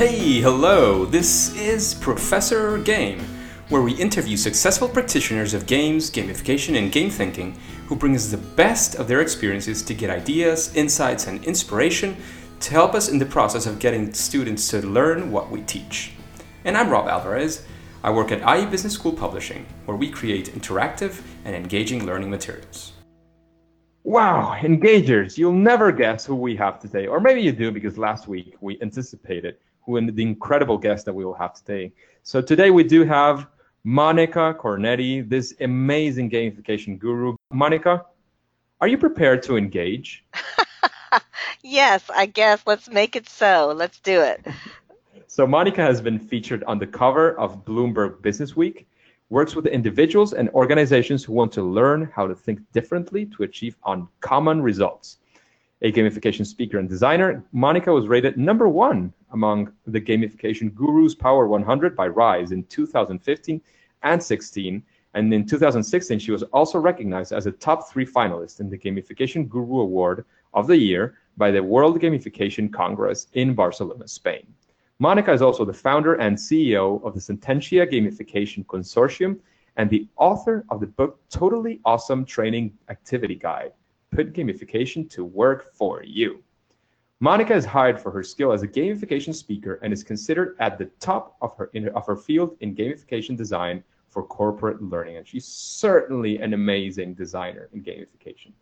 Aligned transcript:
Hey, 0.00 0.40
hello, 0.40 1.04
this 1.04 1.54
is 1.58 1.92
Professor 1.92 2.78
Game, 2.78 3.20
where 3.68 3.82
we 3.82 3.92
interview 3.92 4.34
successful 4.34 4.88
practitioners 4.88 5.52
of 5.52 5.66
games, 5.66 6.10
gamification, 6.10 6.78
and 6.78 6.90
game 6.90 7.10
thinking 7.10 7.54
who 7.86 7.94
bring 7.96 8.16
us 8.16 8.30
the 8.30 8.38
best 8.38 8.94
of 8.94 9.08
their 9.08 9.20
experiences 9.20 9.82
to 9.82 9.92
get 9.92 10.08
ideas, 10.08 10.74
insights, 10.74 11.26
and 11.26 11.44
inspiration 11.44 12.16
to 12.60 12.70
help 12.70 12.94
us 12.94 13.10
in 13.10 13.18
the 13.18 13.26
process 13.26 13.66
of 13.66 13.78
getting 13.78 14.10
students 14.14 14.68
to 14.68 14.80
learn 14.86 15.30
what 15.30 15.50
we 15.50 15.60
teach. 15.64 16.12
And 16.64 16.78
I'm 16.78 16.88
Rob 16.88 17.06
Alvarez. 17.06 17.66
I 18.02 18.10
work 18.10 18.32
at 18.32 18.40
IE 18.58 18.64
Business 18.70 18.94
School 18.94 19.12
Publishing, 19.12 19.66
where 19.84 19.98
we 19.98 20.08
create 20.08 20.54
interactive 20.54 21.20
and 21.44 21.54
engaging 21.54 22.06
learning 22.06 22.30
materials. 22.30 22.94
Wow, 24.04 24.56
engagers! 24.58 25.36
You'll 25.36 25.52
never 25.52 25.92
guess 25.92 26.24
who 26.24 26.36
we 26.36 26.56
have 26.56 26.80
today, 26.80 27.06
or 27.06 27.20
maybe 27.20 27.42
you 27.42 27.52
do 27.52 27.70
because 27.70 27.98
last 27.98 28.28
week 28.28 28.56
we 28.62 28.80
anticipated 28.80 29.58
who 29.82 29.96
and 29.96 30.14
the 30.14 30.22
incredible 30.22 30.78
guest 30.78 31.04
that 31.06 31.14
we 31.14 31.24
will 31.24 31.34
have 31.34 31.54
today. 31.54 31.92
So 32.22 32.40
today 32.40 32.70
we 32.70 32.84
do 32.84 33.04
have 33.04 33.46
Monica 33.84 34.54
Cornetti, 34.58 35.28
this 35.28 35.54
amazing 35.60 36.30
gamification 36.30 36.98
guru. 36.98 37.36
Monica, 37.52 38.04
are 38.80 38.88
you 38.88 38.98
prepared 38.98 39.42
to 39.44 39.56
engage? 39.56 40.24
yes, 41.62 42.04
I 42.14 42.26
guess. 42.26 42.62
Let's 42.66 42.90
make 42.90 43.16
it 43.16 43.28
so. 43.28 43.72
Let's 43.74 44.00
do 44.00 44.20
it. 44.20 44.46
so 45.26 45.46
Monica 45.46 45.80
has 45.82 46.00
been 46.00 46.18
featured 46.18 46.62
on 46.64 46.78
the 46.78 46.86
cover 46.86 47.38
of 47.38 47.64
Bloomberg 47.64 48.20
Business 48.22 48.54
Week 48.54 48.86
works 49.30 49.54
with 49.54 49.66
individuals 49.66 50.32
and 50.32 50.50
organizations 50.50 51.24
who 51.24 51.32
want 51.32 51.52
to 51.52 51.62
learn 51.62 52.10
how 52.14 52.26
to 52.26 52.34
think 52.34 52.60
differently 52.72 53.26
to 53.26 53.44
achieve 53.44 53.76
uncommon 53.86 54.60
results. 54.60 55.18
A 55.82 55.90
gamification 55.90 56.46
speaker 56.46 56.78
and 56.78 56.86
designer, 56.86 57.42
Monica 57.52 57.90
was 57.90 58.06
rated 58.06 58.36
number 58.36 58.68
one 58.68 59.14
among 59.30 59.72
the 59.86 60.00
Gamification 60.00 60.74
Gurus 60.74 61.14
Power 61.14 61.46
100 61.46 61.96
by 61.96 62.06
Rise 62.06 62.52
in 62.52 62.64
2015 62.64 63.62
and 64.02 64.22
16. 64.22 64.82
And 65.14 65.32
in 65.32 65.46
2016, 65.46 66.18
she 66.18 66.32
was 66.32 66.42
also 66.42 66.78
recognized 66.78 67.32
as 67.32 67.46
a 67.46 67.52
top 67.52 67.88
three 67.88 68.04
finalist 68.04 68.60
in 68.60 68.68
the 68.68 68.76
Gamification 68.76 69.48
Guru 69.48 69.80
Award 69.80 70.26
of 70.52 70.66
the 70.66 70.76
Year 70.76 71.14
by 71.38 71.50
the 71.50 71.62
World 71.62 71.98
Gamification 71.98 72.70
Congress 72.70 73.28
in 73.32 73.54
Barcelona, 73.54 74.06
Spain. 74.06 74.46
Monica 74.98 75.32
is 75.32 75.40
also 75.40 75.64
the 75.64 75.72
founder 75.72 76.16
and 76.16 76.36
CEO 76.36 77.02
of 77.02 77.14
the 77.14 77.20
Sententia 77.20 77.90
Gamification 77.90 78.66
Consortium 78.66 79.38
and 79.78 79.88
the 79.88 80.06
author 80.18 80.66
of 80.68 80.80
the 80.80 80.86
book 80.86 81.18
Totally 81.30 81.80
Awesome 81.86 82.26
Training 82.26 82.76
Activity 82.90 83.34
Guide 83.34 83.72
Put 84.10 84.32
Gamification 84.32 85.08
to 85.10 85.24
Work 85.24 85.74
for 85.74 86.02
You. 86.02 86.42
Monica 87.20 87.54
is 87.54 87.64
hired 87.64 88.00
for 88.00 88.10
her 88.10 88.22
skill 88.22 88.52
as 88.52 88.62
a 88.62 88.68
gamification 88.68 89.34
speaker 89.34 89.78
and 89.82 89.92
is 89.92 90.02
considered 90.02 90.56
at 90.58 90.78
the 90.78 90.86
top 91.00 91.36
of 91.42 91.54
her, 91.56 91.70
of 91.94 92.06
her 92.06 92.16
field 92.16 92.56
in 92.60 92.74
gamification 92.74 93.36
design 93.36 93.84
for 94.08 94.22
corporate 94.22 94.82
learning. 94.82 95.18
And 95.18 95.26
she's 95.26 95.46
certainly 95.46 96.38
an 96.38 96.54
amazing 96.54 97.14
designer 97.14 97.68
in 97.72 97.82
gamification. 97.82 98.52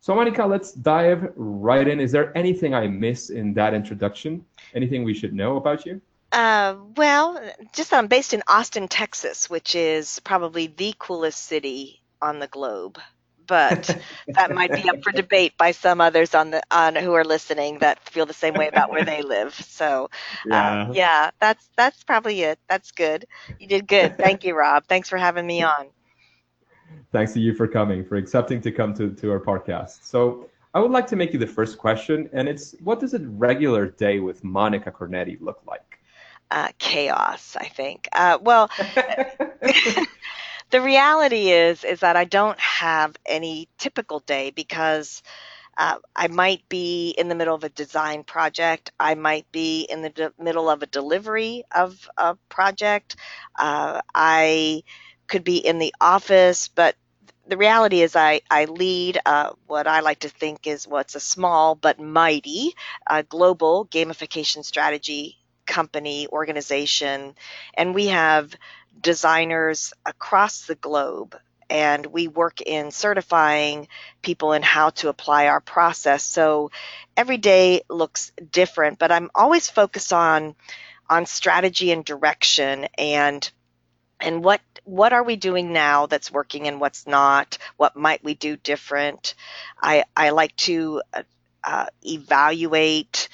So, 0.00 0.14
Monica, 0.14 0.46
let's 0.46 0.72
dive 0.72 1.32
right 1.36 1.86
in. 1.86 2.00
Is 2.00 2.12
there 2.12 2.36
anything 2.36 2.74
I 2.74 2.86
missed 2.86 3.30
in 3.30 3.52
that 3.54 3.74
introduction? 3.74 4.44
Anything 4.74 5.04
we 5.04 5.12
should 5.12 5.34
know 5.34 5.56
about 5.56 5.84
you? 5.84 6.00
Uh, 6.32 6.76
well, 6.96 7.40
just 7.72 7.90
that 7.90 7.98
I'm 7.98 8.06
based 8.06 8.32
in 8.32 8.42
Austin, 8.48 8.88
Texas, 8.88 9.50
which 9.50 9.74
is 9.74 10.20
probably 10.20 10.66
the 10.66 10.94
coolest 10.98 11.44
city 11.44 12.02
on 12.22 12.38
the 12.38 12.46
globe. 12.46 12.98
But 13.48 13.96
that 14.34 14.54
might 14.54 14.72
be 14.72 14.88
up 14.88 15.02
for 15.02 15.10
debate 15.12 15.54
by 15.58 15.72
some 15.72 16.00
others 16.00 16.34
on 16.34 16.50
the 16.50 16.62
on 16.70 16.94
who 16.94 17.14
are 17.14 17.24
listening 17.24 17.78
that 17.80 18.08
feel 18.08 18.26
the 18.26 18.34
same 18.34 18.54
way 18.54 18.68
about 18.68 18.90
where 18.90 19.04
they 19.04 19.22
live. 19.22 19.54
So, 19.54 20.10
uh, 20.44 20.46
yeah, 20.46 20.92
yeah 20.92 21.30
that's 21.40 21.68
that's 21.76 22.04
probably 22.04 22.42
it. 22.42 22.58
That's 22.68 22.92
good. 22.92 23.26
You 23.58 23.66
did 23.66 23.88
good. 23.88 24.18
Thank 24.18 24.44
you, 24.44 24.54
Rob. 24.54 24.84
Thanks 24.86 25.08
for 25.08 25.16
having 25.16 25.46
me 25.46 25.62
on 25.62 25.88
thanks 27.12 27.32
to 27.34 27.40
you 27.40 27.54
for 27.54 27.66
coming, 27.66 28.04
for 28.04 28.16
accepting 28.16 28.60
to 28.62 28.72
come 28.72 28.94
to, 28.94 29.10
to 29.10 29.30
our 29.30 29.40
podcast. 29.40 30.04
So 30.04 30.48
I 30.74 30.80
would 30.80 30.90
like 30.90 31.06
to 31.08 31.16
make 31.16 31.32
you 31.32 31.38
the 31.38 31.46
first 31.46 31.78
question, 31.78 32.28
and 32.32 32.48
it's 32.48 32.74
what 32.82 33.00
does 33.00 33.14
a 33.14 33.18
regular 33.18 33.86
day 33.86 34.20
with 34.20 34.44
Monica 34.44 34.90
Cornetti 34.90 35.40
look 35.40 35.60
like? 35.66 35.98
Uh, 36.50 36.68
chaos, 36.78 37.56
I 37.58 37.66
think. 37.66 38.08
Uh, 38.12 38.38
well, 38.40 38.70
the 40.70 40.80
reality 40.80 41.50
is 41.50 41.84
is 41.84 42.00
that 42.00 42.16
I 42.16 42.24
don't 42.24 42.58
have 42.60 43.16
any 43.26 43.68
typical 43.78 44.20
day 44.20 44.50
because 44.50 45.22
uh, 45.78 45.98
I 46.16 46.28
might 46.28 46.68
be 46.68 47.10
in 47.18 47.28
the 47.28 47.34
middle 47.34 47.54
of 47.54 47.64
a 47.64 47.68
design 47.70 48.24
project. 48.24 48.92
I 49.00 49.14
might 49.14 49.50
be 49.52 49.82
in 49.82 50.02
the 50.02 50.10
de- 50.10 50.32
middle 50.38 50.70
of 50.70 50.82
a 50.82 50.86
delivery 50.86 51.64
of 51.74 52.08
a 52.18 52.36
project. 52.48 53.16
Uh, 53.58 54.00
I 54.14 54.84
could 55.28 55.44
be 55.44 55.58
in 55.58 55.78
the 55.78 55.94
office, 56.00 56.68
but 56.68 56.96
the 57.46 57.56
reality 57.56 58.02
is 58.02 58.14
I, 58.16 58.42
I 58.50 58.66
lead 58.66 59.18
uh, 59.24 59.52
what 59.66 59.86
I 59.86 60.00
like 60.00 60.20
to 60.20 60.28
think 60.28 60.66
is 60.66 60.86
what's 60.86 61.14
a 61.14 61.20
small 61.20 61.74
but 61.74 61.98
mighty 61.98 62.74
uh, 63.06 63.22
global 63.22 63.86
gamification 63.86 64.64
strategy 64.64 65.38
company 65.66 66.26
organization. 66.28 67.34
And 67.74 67.94
we 67.94 68.08
have 68.08 68.54
designers 69.00 69.92
across 70.04 70.66
the 70.66 70.74
globe 70.74 71.36
and 71.70 72.06
we 72.06 72.28
work 72.28 72.60
in 72.62 72.90
certifying 72.90 73.88
people 74.22 74.52
in 74.52 74.62
how 74.62 74.90
to 74.90 75.08
apply 75.08 75.48
our 75.48 75.60
process. 75.60 76.24
So 76.24 76.70
every 77.16 77.36
day 77.36 77.82
looks 77.90 78.32
different, 78.50 78.98
but 78.98 79.12
I'm 79.12 79.30
always 79.34 79.68
focused 79.68 80.12
on 80.12 80.54
on 81.10 81.26
strategy 81.26 81.90
and 81.90 82.04
direction 82.04 82.86
and 82.96 83.50
and 84.20 84.42
what 84.44 84.60
what 84.84 85.12
are 85.12 85.22
we 85.22 85.36
doing 85.36 85.72
now 85.72 86.06
that's 86.06 86.30
working 86.32 86.66
and 86.66 86.80
what's 86.80 87.06
not 87.06 87.58
what 87.76 87.96
might 87.96 88.22
we 88.24 88.34
do 88.34 88.56
different 88.56 89.34
i 89.80 90.04
i 90.16 90.30
like 90.30 90.54
to 90.56 91.00
uh, 91.14 91.22
uh, 91.64 91.86
evaluate 92.04 93.28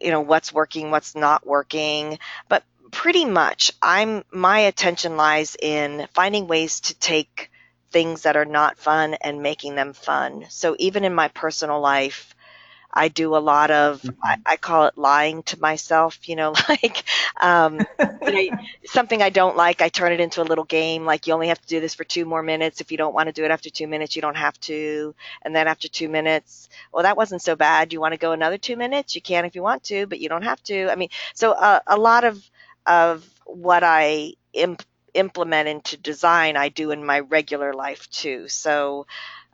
you 0.00 0.10
know 0.10 0.20
what's 0.20 0.52
working 0.52 0.90
what's 0.90 1.14
not 1.14 1.46
working 1.46 2.18
but 2.48 2.64
pretty 2.90 3.24
much 3.24 3.72
i'm 3.82 4.24
my 4.30 4.60
attention 4.60 5.16
lies 5.16 5.56
in 5.60 6.06
finding 6.12 6.46
ways 6.46 6.80
to 6.80 6.94
take 6.98 7.50
things 7.90 8.22
that 8.22 8.36
are 8.36 8.44
not 8.44 8.78
fun 8.78 9.14
and 9.14 9.42
making 9.42 9.74
them 9.74 9.92
fun 9.92 10.44
so 10.48 10.76
even 10.78 11.04
in 11.04 11.14
my 11.14 11.28
personal 11.28 11.80
life 11.80 12.34
I 12.92 13.08
do 13.08 13.36
a 13.36 13.38
lot 13.38 13.70
of, 13.70 14.02
mm-hmm. 14.02 14.18
I, 14.22 14.36
I, 14.44 14.56
call 14.56 14.86
it 14.86 14.98
lying 14.98 15.42
to 15.44 15.60
myself, 15.60 16.28
you 16.28 16.36
know, 16.36 16.54
like 16.68 17.04
um, 17.40 17.80
you 18.22 18.50
know, 18.50 18.58
something 18.84 19.22
I 19.22 19.30
don't 19.30 19.56
like, 19.56 19.80
I 19.80 19.88
turn 19.88 20.12
it 20.12 20.20
into 20.20 20.42
a 20.42 20.44
little 20.44 20.64
game. 20.64 21.04
Like 21.04 21.26
you 21.26 21.34
only 21.34 21.48
have 21.48 21.60
to 21.60 21.68
do 21.68 21.80
this 21.80 21.94
for 21.94 22.04
two 22.04 22.24
more 22.24 22.42
minutes. 22.42 22.80
If 22.80 22.90
you 22.90 22.98
don't 22.98 23.14
want 23.14 23.28
to 23.28 23.32
do 23.32 23.44
it 23.44 23.50
after 23.50 23.70
two 23.70 23.86
minutes, 23.86 24.16
you 24.16 24.22
don't 24.22 24.36
have 24.36 24.58
to. 24.62 25.14
And 25.42 25.54
then 25.54 25.68
after 25.68 25.88
two 25.88 26.08
minutes, 26.08 26.68
well, 26.92 27.04
that 27.04 27.16
wasn't 27.16 27.42
so 27.42 27.54
bad. 27.54 27.92
You 27.92 28.00
want 28.00 28.12
to 28.12 28.18
go 28.18 28.32
another 28.32 28.58
two 28.58 28.76
minutes? 28.76 29.14
You 29.14 29.22
can 29.22 29.44
if 29.44 29.54
you 29.54 29.62
want 29.62 29.84
to, 29.84 30.06
but 30.06 30.20
you 30.20 30.28
don't 30.28 30.42
have 30.42 30.62
to. 30.64 30.90
I 30.90 30.96
mean, 30.96 31.10
so 31.34 31.52
uh, 31.52 31.80
a 31.86 31.96
lot 31.96 32.24
of, 32.24 32.49
of 32.86 33.28
what 33.46 33.82
I 33.84 34.34
imp- 34.52 34.82
implement 35.14 35.68
into 35.68 35.96
design, 35.96 36.56
I 36.56 36.68
do 36.68 36.90
in 36.90 37.04
my 37.04 37.20
regular 37.20 37.72
life 37.72 38.08
too. 38.10 38.48
So, 38.48 39.06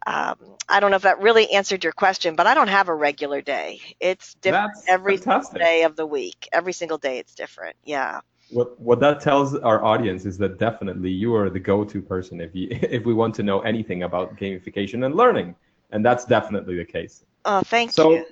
um, 0.06 0.37
I 0.69 0.81
don't 0.81 0.91
know 0.91 0.97
if 0.97 1.03
that 1.03 1.20
really 1.20 1.50
answered 1.50 1.82
your 1.82 1.92
question, 1.92 2.37
but 2.37 2.47
I 2.47 2.54
don't 2.54 2.69
have 2.69 2.88
a 2.88 2.94
regular 2.94 3.41
day. 3.41 3.81
It's 3.98 4.34
different 4.34 4.70
That's 4.70 4.88
every 4.88 5.16
fantastic. 5.16 5.60
day 5.60 5.82
of 5.82 5.97
the 5.97 6.06
week. 6.06 6.48
Every 6.53 6.72
single 6.72 6.98
day, 6.98 7.19
it's 7.19 7.34
different. 7.34 7.76
Yeah. 7.84 8.20
What 8.50 8.78
what 8.78 9.00
that 9.00 9.20
tells 9.20 9.56
our 9.56 9.84
audience 9.84 10.25
is 10.25 10.38
that 10.38 10.58
definitely 10.58 11.10
you 11.10 11.34
are 11.34 11.50
the 11.50 11.58
go-to 11.58 12.00
person 12.00 12.41
if 12.41 12.54
you 12.54 12.69
if 12.82 13.04
we 13.04 13.14
want 13.14 13.34
to 13.37 13.43
know 13.43 13.60
anything 13.60 14.04
about 14.04 14.37
gamification 14.37 15.04
and 15.04 15.16
learning, 15.16 15.56
and 15.91 16.04
that's 16.04 16.25
definitely 16.25 16.76
the 16.76 16.84
case. 16.84 17.25
Oh, 17.44 17.62
thank 17.62 17.93
so, 17.93 18.12
you. 18.12 18.25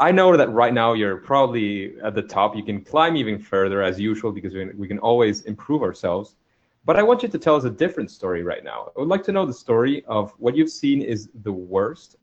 I 0.00 0.10
know 0.10 0.34
that 0.34 0.50
right 0.50 0.72
now 0.72 0.94
you're 0.94 1.18
probably 1.18 2.00
at 2.00 2.14
the 2.14 2.22
top. 2.22 2.56
You 2.56 2.62
can 2.62 2.82
climb 2.82 3.16
even 3.18 3.38
further 3.38 3.82
as 3.82 4.00
usual 4.00 4.32
because 4.32 4.54
we, 4.54 4.64
we 4.70 4.88
can 4.88 4.98
always 4.98 5.42
improve 5.42 5.82
ourselves. 5.82 6.36
But 6.86 6.98
I 6.98 7.02
want 7.02 7.22
you 7.22 7.28
to 7.28 7.38
tell 7.38 7.54
us 7.54 7.64
a 7.64 7.70
different 7.70 8.10
story 8.10 8.42
right 8.42 8.64
now. 8.64 8.92
I 8.96 9.00
would 9.00 9.08
like 9.08 9.22
to 9.24 9.32
know 9.32 9.44
the 9.44 9.52
story 9.52 10.02
of 10.06 10.32
what 10.38 10.56
you've 10.56 10.70
seen 10.70 11.02
is 11.02 11.28
the 11.42 11.52
worst 11.52 12.16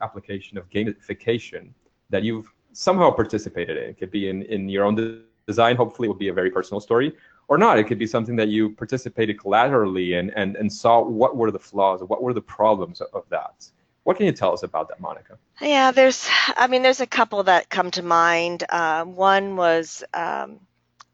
application 0.00 0.56
of 0.56 0.70
gamification 0.70 1.68
that 2.08 2.22
you've 2.22 2.50
somehow 2.72 3.10
participated 3.10 3.76
in. 3.76 3.90
It 3.90 3.98
could 3.98 4.10
be 4.10 4.30
in, 4.30 4.44
in 4.44 4.66
your 4.66 4.86
own 4.86 5.22
design. 5.46 5.76
Hopefully, 5.76 6.06
it 6.06 6.08
would 6.08 6.18
be 6.18 6.28
a 6.28 6.32
very 6.32 6.50
personal 6.50 6.80
story, 6.80 7.12
or 7.48 7.58
not. 7.58 7.78
It 7.78 7.84
could 7.84 7.98
be 7.98 8.06
something 8.06 8.36
that 8.36 8.48
you 8.48 8.70
participated 8.70 9.38
collaterally 9.38 10.14
and, 10.14 10.32
and, 10.34 10.56
and 10.56 10.72
saw 10.72 11.02
what 11.02 11.36
were 11.36 11.50
the 11.50 11.58
flaws, 11.58 12.02
what 12.02 12.22
were 12.22 12.32
the 12.32 12.40
problems 12.40 13.02
of 13.02 13.24
that. 13.28 13.68
What 14.08 14.16
can 14.16 14.24
you 14.24 14.32
tell 14.32 14.54
us 14.54 14.62
about 14.62 14.88
that, 14.88 15.00
Monica? 15.00 15.36
Yeah, 15.60 15.90
there's, 15.90 16.26
I 16.56 16.66
mean, 16.68 16.82
there's 16.82 17.02
a 17.02 17.06
couple 17.06 17.42
that 17.42 17.68
come 17.68 17.90
to 17.90 18.02
mind. 18.02 18.64
Uh, 18.66 19.04
one 19.04 19.54
was 19.54 20.02
um, 20.14 20.60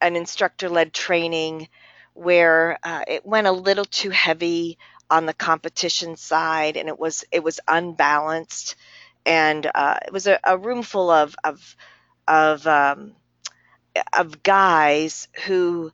an 0.00 0.14
instructor 0.14 0.68
led 0.68 0.92
training 0.92 1.66
where 2.12 2.78
uh, 2.84 3.02
it 3.08 3.26
went 3.26 3.48
a 3.48 3.50
little 3.52 3.84
too 3.84 4.10
heavy 4.10 4.78
on 5.10 5.26
the 5.26 5.34
competition 5.34 6.14
side 6.16 6.76
and 6.76 6.88
it 6.88 6.96
was 6.96 7.24
it 7.32 7.42
was 7.42 7.58
unbalanced 7.66 8.76
and 9.26 9.68
uh, 9.74 9.98
it 10.06 10.12
was 10.12 10.28
a, 10.28 10.38
a, 10.44 10.56
room 10.56 10.84
full 10.84 11.10
of 11.10 11.34
of 11.42 11.76
of 12.28 12.64
um, 12.68 13.16
of 14.16 14.40
guys 14.44 15.26
who 15.46 15.90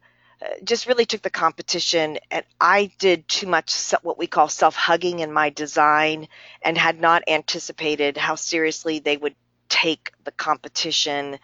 just 0.64 0.86
really 0.86 1.04
took 1.04 1.22
the 1.22 1.30
competition 1.30 2.18
and 2.30 2.44
I 2.60 2.90
did 2.98 3.28
too 3.28 3.46
much 3.46 3.92
what 4.02 4.18
we 4.18 4.26
call 4.26 4.48
self-hugging 4.48 5.18
in 5.18 5.32
my 5.32 5.50
design 5.50 6.28
and 6.62 6.78
had 6.78 7.00
not 7.00 7.22
anticipated 7.28 8.16
how 8.16 8.36
seriously 8.36 9.00
they 9.00 9.16
would 9.16 9.34
take 9.68 10.12
the 10.24 10.32
competition. 10.32 11.38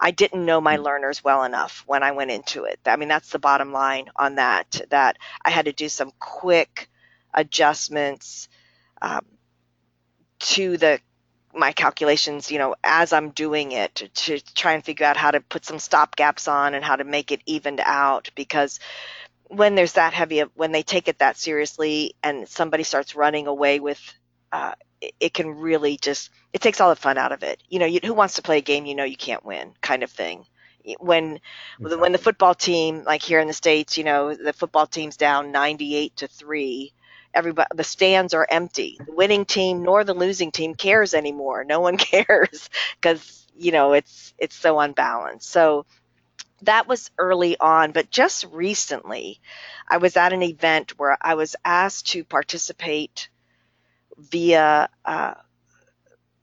I 0.00 0.10
didn't 0.10 0.44
know 0.44 0.60
my 0.60 0.76
hmm. 0.76 0.82
learners 0.82 1.22
well 1.22 1.44
enough 1.44 1.82
when 1.86 2.02
I 2.02 2.12
went 2.12 2.30
into 2.30 2.64
it. 2.64 2.80
I 2.86 2.96
mean, 2.96 3.08
that's 3.08 3.30
the 3.30 3.38
bottom 3.38 3.72
line 3.72 4.06
on 4.16 4.36
that, 4.36 4.80
that 4.90 5.18
I 5.44 5.50
had 5.50 5.66
to 5.66 5.72
do 5.72 5.88
some 5.88 6.12
quick 6.18 6.88
adjustments 7.34 8.48
um, 9.00 9.24
to 10.40 10.76
the 10.76 11.00
my 11.54 11.72
calculations, 11.72 12.50
you 12.50 12.58
know, 12.58 12.74
as 12.82 13.12
I'm 13.12 13.30
doing 13.30 13.72
it 13.72 13.94
to, 13.96 14.08
to, 14.08 14.54
try 14.54 14.72
and 14.72 14.84
figure 14.84 15.06
out 15.06 15.16
how 15.16 15.30
to 15.30 15.40
put 15.40 15.64
some 15.64 15.78
stop 15.78 16.16
gaps 16.16 16.48
on 16.48 16.74
and 16.74 16.84
how 16.84 16.96
to 16.96 17.04
make 17.04 17.30
it 17.30 17.42
evened 17.46 17.80
out 17.84 18.30
because 18.34 18.80
when 19.52 19.74
there's 19.74 19.92
that 19.94 20.14
heavy 20.14 20.40
when 20.54 20.72
they 20.72 20.82
take 20.82 21.08
it 21.08 21.18
that 21.18 21.36
seriously 21.36 22.14
and 22.22 22.48
somebody 22.48 22.82
starts 22.82 23.14
running 23.14 23.46
away 23.46 23.80
with 23.80 24.00
uh, 24.50 24.72
it, 25.00 25.14
it, 25.20 25.34
can 25.34 25.50
really 25.50 25.98
just 25.98 26.30
it 26.52 26.62
takes 26.62 26.80
all 26.80 26.88
the 26.88 26.96
fun 26.96 27.18
out 27.18 27.32
of 27.32 27.42
it 27.42 27.62
you 27.68 27.78
know 27.78 27.86
you, 27.86 28.00
who 28.02 28.14
wants 28.14 28.36
to 28.36 28.42
play 28.42 28.58
a 28.58 28.62
game 28.62 28.86
you 28.86 28.94
know 28.94 29.04
you 29.04 29.16
can't 29.16 29.44
win 29.44 29.72
kind 29.82 30.02
of 30.02 30.10
thing 30.10 30.46
when 31.00 31.38
exactly. 31.78 31.96
when 32.00 32.12
the 32.12 32.18
football 32.18 32.54
team 32.54 33.04
like 33.04 33.22
here 33.22 33.40
in 33.40 33.46
the 33.46 33.52
states 33.52 33.98
you 33.98 34.04
know 34.04 34.34
the 34.34 34.52
football 34.54 34.86
team's 34.86 35.16
down 35.16 35.52
98 35.52 36.16
to 36.16 36.28
3 36.28 36.92
everybody 37.34 37.68
the 37.74 37.84
stands 37.84 38.34
are 38.34 38.46
empty. 38.48 38.98
The 39.04 39.12
winning 39.12 39.44
team 39.44 39.82
nor 39.82 40.04
the 40.04 40.14
losing 40.14 40.50
team 40.50 40.74
cares 40.74 41.14
anymore. 41.14 41.64
No 41.64 41.80
one 41.80 41.96
cares 41.98 42.70
because 43.00 43.46
you 43.56 43.72
know 43.72 43.92
it's 43.92 44.34
it's 44.38 44.56
so 44.56 44.80
unbalanced. 44.80 45.48
So 45.50 45.86
that 46.62 46.86
was 46.88 47.10
early 47.18 47.58
on 47.58 47.90
but 47.92 48.10
just 48.10 48.44
recently 48.52 49.40
i 49.88 49.96
was 49.96 50.16
at 50.16 50.32
an 50.32 50.42
event 50.42 50.98
where 50.98 51.16
i 51.20 51.34
was 51.34 51.56
asked 51.64 52.06
to 52.08 52.24
participate 52.24 53.28
via 54.16 54.88
uh, 55.04 55.34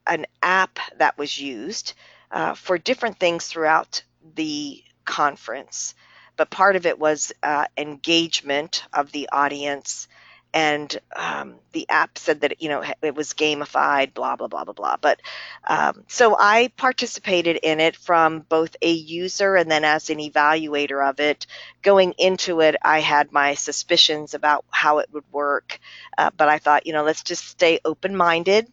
an 0.08 0.26
app 0.42 0.80
that 0.98 1.18
was 1.18 1.40
used 1.40 1.94
uh, 2.32 2.54
for 2.54 2.78
different 2.78 3.20
things 3.20 3.48
throughout 3.48 4.04
the 4.36 4.84
conference. 5.06 5.96
But 6.38 6.50
part 6.50 6.76
of 6.76 6.86
it 6.86 7.00
was 7.00 7.32
uh, 7.44 7.66
engagement 7.78 8.84
of 8.94 9.12
the 9.12 9.30
audience 9.32 10.08
and 10.54 10.98
um, 11.16 11.56
the 11.74 11.88
app 11.90 12.18
said 12.18 12.42
that 12.42 12.62
you 12.62 12.70
know 12.70 12.84
it 13.02 13.16
was 13.16 13.34
gamified 13.34 14.14
blah 14.14 14.36
blah 14.36 14.48
blah 14.48 14.64
blah 14.64 14.74
blah. 14.74 14.98
But 15.00 15.22
um, 15.68 16.04
so 16.08 16.36
i 16.38 16.72
participated 16.78 17.58
in 17.58 17.80
it 17.80 17.96
from 17.96 18.42
both 18.42 18.76
a 18.82 18.92
user 18.92 19.56
and 19.56 19.70
then 19.70 19.86
as 19.86 20.10
an 20.10 20.18
evaluator 20.20 21.08
of 21.08 21.20
it. 21.20 21.46
Going 21.82 22.14
into 22.18 22.62
it 22.62 22.76
i 22.82 23.00
had 23.00 23.32
my 23.32 23.54
suspicions 23.54 24.34
about 24.34 24.66
how 24.70 25.00
it 25.00 25.10
would 25.14 25.24
work 25.32 25.80
uh, 26.18 26.30
but 26.36 26.50
i 26.50 26.58
thought 26.60 26.86
you 26.86 26.94
know 26.94 27.04
let's 27.04 27.24
just 27.24 27.46
stay 27.48 27.80
open 27.86 28.16
minded 28.16 28.68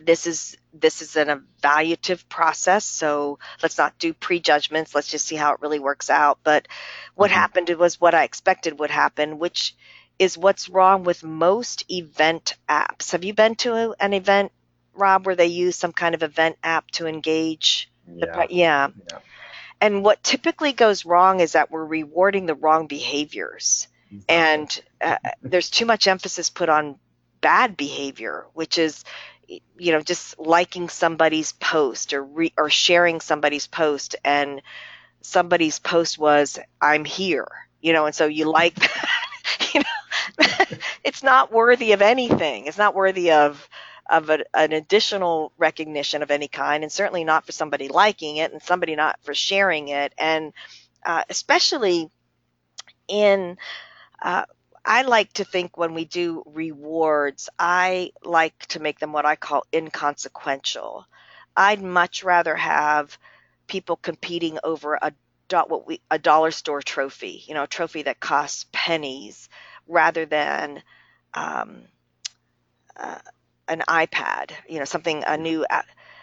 this 0.00 0.26
is 0.26 0.56
this 0.72 1.02
is 1.02 1.16
an 1.16 1.44
evaluative 1.62 2.28
process 2.28 2.84
so 2.84 3.38
let's 3.62 3.78
not 3.78 3.98
do 3.98 4.12
prejudgments. 4.12 4.94
Let's 4.94 5.08
just 5.08 5.26
see 5.26 5.36
how 5.36 5.54
it 5.54 5.60
really 5.60 5.78
works 5.78 6.10
out. 6.10 6.38
But 6.44 6.68
what 7.14 7.30
mm-hmm. 7.30 7.40
happened 7.40 7.70
was 7.70 8.00
what 8.00 8.14
i 8.14 8.24
expected 8.24 8.78
would 8.78 8.90
happen 8.90 9.38
which 9.38 9.74
is 10.18 10.36
what's 10.36 10.68
wrong 10.68 11.04
with 11.04 11.22
most 11.22 11.84
event 11.90 12.54
apps. 12.68 13.12
Have 13.12 13.24
you 13.24 13.34
been 13.34 13.54
to 13.56 13.94
an 14.00 14.12
event, 14.12 14.52
Rob, 14.94 15.26
where 15.26 15.36
they 15.36 15.46
use 15.46 15.76
some 15.76 15.92
kind 15.92 16.14
of 16.14 16.22
event 16.22 16.56
app 16.62 16.90
to 16.92 17.06
engage? 17.06 17.90
Yeah. 18.06 18.26
The, 18.26 18.54
yeah. 18.54 18.88
yeah. 19.10 19.18
And 19.80 20.02
what 20.04 20.22
typically 20.22 20.72
goes 20.72 21.04
wrong 21.04 21.40
is 21.40 21.52
that 21.52 21.70
we're 21.70 21.84
rewarding 21.84 22.46
the 22.46 22.54
wrong 22.54 22.86
behaviors. 22.86 23.86
Exactly. 24.10 24.34
And 24.36 24.82
uh, 25.00 25.30
there's 25.42 25.70
too 25.70 25.86
much 25.86 26.06
emphasis 26.06 26.50
put 26.50 26.68
on 26.68 26.98
bad 27.40 27.76
behavior, 27.76 28.46
which 28.54 28.78
is, 28.78 29.04
you 29.46 29.92
know, 29.92 30.00
just 30.00 30.38
liking 30.38 30.88
somebody's 30.88 31.52
post 31.52 32.12
or 32.12 32.24
re- 32.24 32.52
or 32.56 32.70
sharing 32.70 33.20
somebody's 33.20 33.66
post, 33.66 34.16
and 34.24 34.62
somebody's 35.20 35.78
post 35.78 36.18
was 36.18 36.58
"I'm 36.80 37.04
here," 37.04 37.48
you 37.80 37.92
know, 37.92 38.06
and 38.06 38.14
so 38.14 38.26
you 38.26 38.50
like, 38.50 38.76
you 39.74 39.80
know, 39.80 39.86
it's 41.04 41.22
not 41.22 41.52
worthy 41.52 41.92
of 41.92 42.02
anything. 42.02 42.66
It's 42.66 42.78
not 42.78 42.94
worthy 42.94 43.32
of 43.32 43.68
of 44.10 44.30
a, 44.30 44.44
an 44.54 44.72
additional 44.72 45.52
recognition 45.58 46.22
of 46.22 46.30
any 46.30 46.48
kind, 46.48 46.82
and 46.82 46.90
certainly 46.92 47.24
not 47.24 47.44
for 47.44 47.52
somebody 47.52 47.88
liking 47.88 48.36
it 48.38 48.52
and 48.52 48.62
somebody 48.62 48.96
not 48.96 49.18
for 49.22 49.34
sharing 49.34 49.88
it, 49.88 50.12
and 50.18 50.52
uh, 51.04 51.22
especially 51.30 52.10
in. 53.08 53.56
Uh, 54.22 54.44
I 54.84 55.02
like 55.02 55.32
to 55.34 55.44
think 55.44 55.76
when 55.76 55.94
we 55.94 56.06
do 56.06 56.42
rewards, 56.46 57.50
I 57.58 58.12
like 58.24 58.58
to 58.68 58.80
make 58.80 58.98
them 59.00 59.12
what 59.12 59.26
I 59.26 59.36
call 59.36 59.64
inconsequential. 59.74 61.04
I'd 61.56 61.82
much 61.82 62.24
rather 62.24 62.56
have 62.56 63.18
people 63.66 63.96
competing 63.96 64.58
over 64.64 64.98
a 65.00 65.12
what 65.68 65.86
we 65.86 66.00
a 66.10 66.18
dollar 66.18 66.50
store 66.50 66.82
trophy, 66.82 67.44
you 67.46 67.54
know, 67.54 67.64
a 67.64 67.68
trophy 67.68 68.02
that 68.02 68.20
costs 68.20 68.66
pennies, 68.72 69.48
rather 69.88 70.26
than 70.26 70.82
um, 71.34 71.82
uh, 72.96 73.18
an 73.66 73.82
iPad, 73.88 74.50
you 74.68 74.78
know, 74.78 74.84
something 74.84 75.24
a 75.26 75.36
new. 75.36 75.64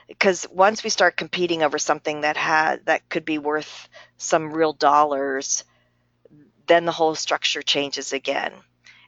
Because 0.08 0.48
once 0.52 0.84
we 0.84 0.90
start 0.90 1.18
competing 1.18 1.64
over 1.64 1.78
something 1.78 2.22
that 2.22 2.38
had 2.38 2.86
that 2.86 3.10
could 3.10 3.26
be 3.26 3.38
worth 3.38 3.90
some 4.18 4.54
real 4.54 4.74
dollars, 4.74 5.64
then 6.68 6.86
the 6.86 6.92
whole 6.92 7.16
structure 7.16 7.62
changes 7.62 8.14
again, 8.14 8.52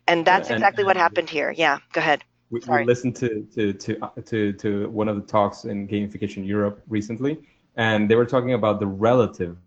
and 0.07 0.25
that's 0.25 0.49
and, 0.49 0.57
exactly 0.57 0.81
and, 0.81 0.87
what 0.87 0.97
happened 0.97 1.29
here. 1.29 1.51
Yeah, 1.51 1.79
go 1.93 1.99
ahead. 1.99 2.23
We, 2.49 2.61
we, 2.67 2.85
listened 2.85 3.15
to 3.17 3.47
to 3.55 3.73
to, 3.73 4.03
uh, 4.03 4.09
to 4.25 4.53
to 4.53 4.89
one 4.89 5.07
of 5.07 5.15
the 5.17 5.21
talks 5.21 5.65
in 5.65 5.87
Gamification 5.87 6.47
Europe 6.47 6.81
recently, 6.87 7.37
and 7.75 8.09
they 8.09 8.15
were 8.15 8.25
talking 8.25 8.53
about 8.53 8.79
the 8.79 8.87
relative 8.87 9.57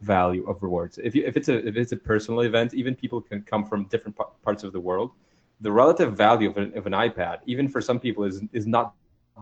value 0.00 0.48
of 0.48 0.62
rewards. 0.62 0.98
If 0.98 1.14
you 1.14 1.24
if 1.24 1.36
it's 1.36 1.48
a 1.48 1.66
if 1.66 1.76
it's 1.76 1.92
a 1.92 1.96
personal 1.96 2.40
event, 2.40 2.74
even 2.74 2.94
people 2.94 3.20
can 3.20 3.42
come 3.42 3.64
from 3.64 3.84
different 3.86 4.16
parts 4.42 4.64
of 4.64 4.72
the 4.72 4.80
world. 4.80 5.10
The 5.60 5.72
relative 5.72 6.14
value 6.14 6.50
of 6.50 6.56
an, 6.58 6.76
of 6.76 6.86
an 6.86 6.92
iPad, 6.92 7.38
even 7.46 7.68
for 7.68 7.80
some 7.80 7.98
people, 7.98 8.24
is 8.24 8.42
is 8.52 8.66
not 8.66 8.94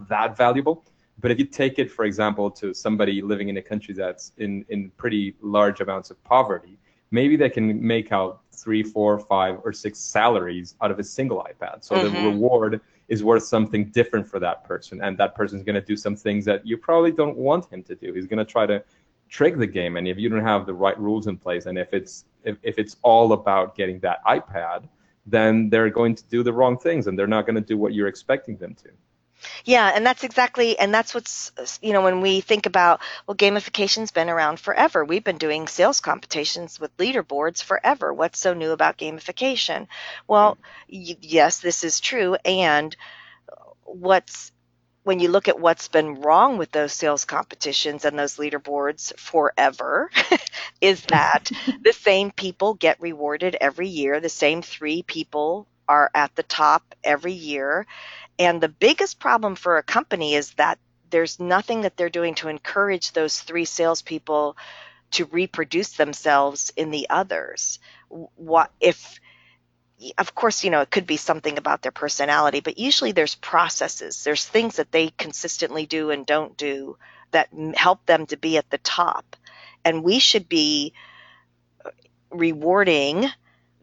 that 0.09 0.37
valuable. 0.37 0.85
But 1.21 1.31
if 1.31 1.39
you 1.39 1.45
take 1.45 1.79
it, 1.79 1.91
for 1.91 2.05
example, 2.05 2.51
to 2.53 2.75
somebody 2.75 3.23
living 3.23 3.49
in 3.49 3.57
a 3.57 3.63
country 3.63 3.95
that's 3.95 4.33
in 4.39 4.65
in 4.69 4.91
pretty 4.97 5.35
large 5.41 5.81
amounts 5.81 6.11
of 6.11 6.23
poverty, 6.25 6.79
maybe 7.11 7.37
they 7.37 7.51
can 7.51 7.85
make 7.95 8.13
out 8.13 8.43
three, 8.53 8.83
four, 8.83 9.19
five, 9.19 9.61
or 9.65 9.73
six 9.73 9.99
salaries 9.99 10.75
out 10.81 10.91
of 10.91 10.99
a 10.99 11.05
single 11.05 11.47
iPad. 11.51 11.85
So 11.85 11.95
mm-hmm. 11.95 12.15
the 12.15 12.31
reward 12.31 12.81
is 13.09 13.23
worth 13.23 13.45
something 13.45 13.91
different 13.91 14.27
for 14.27 14.41
that 14.41 14.65
person, 14.65 15.03
and 15.03 15.17
that 15.19 15.35
person 15.35 15.59
is 15.59 15.65
going 15.65 15.75
to 15.75 15.87
do 15.93 15.97
some 15.97 16.17
things 16.17 16.45
that 16.47 16.67
you 16.67 16.77
probably 16.77 17.13
don't 17.13 17.37
want 17.37 17.71
him 17.73 17.83
to 17.85 17.95
do. 17.95 18.13
He's 18.15 18.27
going 18.27 18.39
to 18.39 18.45
try 18.45 18.67
to 18.67 18.83
trick 19.35 19.57
the 19.59 19.67
game 19.67 19.97
and 19.97 20.07
if 20.07 20.17
you 20.17 20.29
don't 20.29 20.45
have 20.45 20.65
the 20.65 20.73
right 20.85 20.99
rules 21.01 21.27
in 21.27 21.37
place 21.37 21.67
and 21.67 21.77
if 21.77 21.93
it's 21.93 22.25
if, 22.45 22.57
if 22.63 22.79
it's 22.79 22.97
all 23.03 23.33
about 23.33 23.75
getting 23.75 23.99
that 23.99 24.19
ipad 24.27 24.85
then 25.27 25.69
they're 25.71 25.91
going 25.91 26.15
to 26.15 26.23
do 26.35 26.45
the 26.45 26.53
wrong 26.53 26.79
things 26.79 27.09
and 27.09 27.19
they're 27.19 27.35
not 27.37 27.45
going 27.45 27.57
to 27.57 27.69
do 27.73 27.77
what 27.77 27.93
you're 27.93 28.07
expecting 28.07 28.57
them 28.59 28.75
to 28.77 28.89
yeah, 29.65 29.93
and 29.95 30.07
that's 30.07 30.25
exactly, 30.25 30.79
and 30.79 30.95
that's 30.95 31.15
what's, 31.15 31.53
you 31.83 31.93
know, 31.93 32.01
when 32.03 32.23
we 32.23 32.41
think 32.41 32.65
about, 32.65 33.01
well, 33.27 33.37
gamification's 33.37 34.11
been 34.11 34.31
around 34.31 34.59
forever. 34.59 35.05
We've 35.05 35.25
been 35.25 35.37
doing 35.37 35.67
sales 35.69 36.01
competitions 36.01 36.81
with 36.81 36.97
leaderboards 36.97 37.63
forever. 37.63 38.13
What's 38.15 38.39
so 38.39 38.55
new 38.55 38.71
about 38.71 38.97
gamification? 38.97 39.89
Well, 40.27 40.57
y- 40.91 41.19
yes, 41.21 41.59
this 41.59 41.85
is 41.85 42.01
true. 42.01 42.37
And 42.45 42.97
what's 43.85 44.53
when 45.05 45.21
you 45.21 45.29
look 45.29 45.49
at 45.49 45.61
what's 45.61 45.89
been 45.89 46.21
wrong 46.21 46.59
with 46.59 46.73
those 46.73 46.93
sales 46.93 47.25
competitions 47.25 48.05
and 48.05 48.19
those 48.19 48.37
leaderboards 48.39 49.17
forever, 49.19 50.11
is 50.81 51.03
that 51.03 51.51
the 51.85 51.93
same 51.93 52.31
people 52.31 52.75
get 52.75 53.01
rewarded 53.01 53.57
every 53.61 53.89
year. 53.89 54.21
The 54.21 54.29
same 54.31 54.63
three 54.63 55.03
people 55.03 55.67
are 55.89 56.11
at 56.15 56.35
the 56.35 56.43
top 56.43 56.95
every 57.05 57.35
year. 57.35 57.87
And 58.39 58.61
the 58.61 58.69
biggest 58.69 59.21
problem 59.21 59.57
for 59.57 59.79
a 59.79 59.83
company 59.83 60.35
is 60.35 60.53
that 60.55 60.79
there's 61.11 61.39
nothing 61.39 61.83
that 61.83 61.97
they're 61.97 62.11
doing 62.11 62.35
to 62.37 62.49
encourage 62.49 63.13
those 63.13 63.39
three 63.41 63.67
salespeople 63.67 64.57
to 65.13 65.27
reproduce 65.27 65.93
themselves 65.93 66.73
in 66.77 66.91
the 66.91 67.09
others. 67.11 67.79
What 68.37 68.71
if 68.81 69.21
of 70.19 70.35
course, 70.35 70.65
you 70.65 70.71
know, 70.71 70.81
it 70.81 70.91
could 70.91 71.07
be 71.07 71.17
something 71.17 71.59
about 71.59 71.83
their 71.83 71.93
personality, 71.93 72.61
but 72.61 72.79
usually 72.79 73.13
there's 73.13 73.35
processes. 73.35 74.25
There's 74.25 74.45
things 74.45 74.77
that 74.77 74.93
they 74.93 75.09
consistently 75.17 75.87
do 75.87 76.11
and 76.11 76.27
don't 76.27 76.57
do 76.57 76.97
that 77.31 77.49
help 77.75 78.05
them 78.07 78.27
to 78.27 78.37
be 78.37 78.57
at 78.57 78.71
the 78.71 78.79
top. 78.79 79.37
And 79.85 80.03
we 80.03 80.19
should 80.19 80.49
be 80.49 80.95
uh, 81.85 81.91
rewarding 82.31 83.29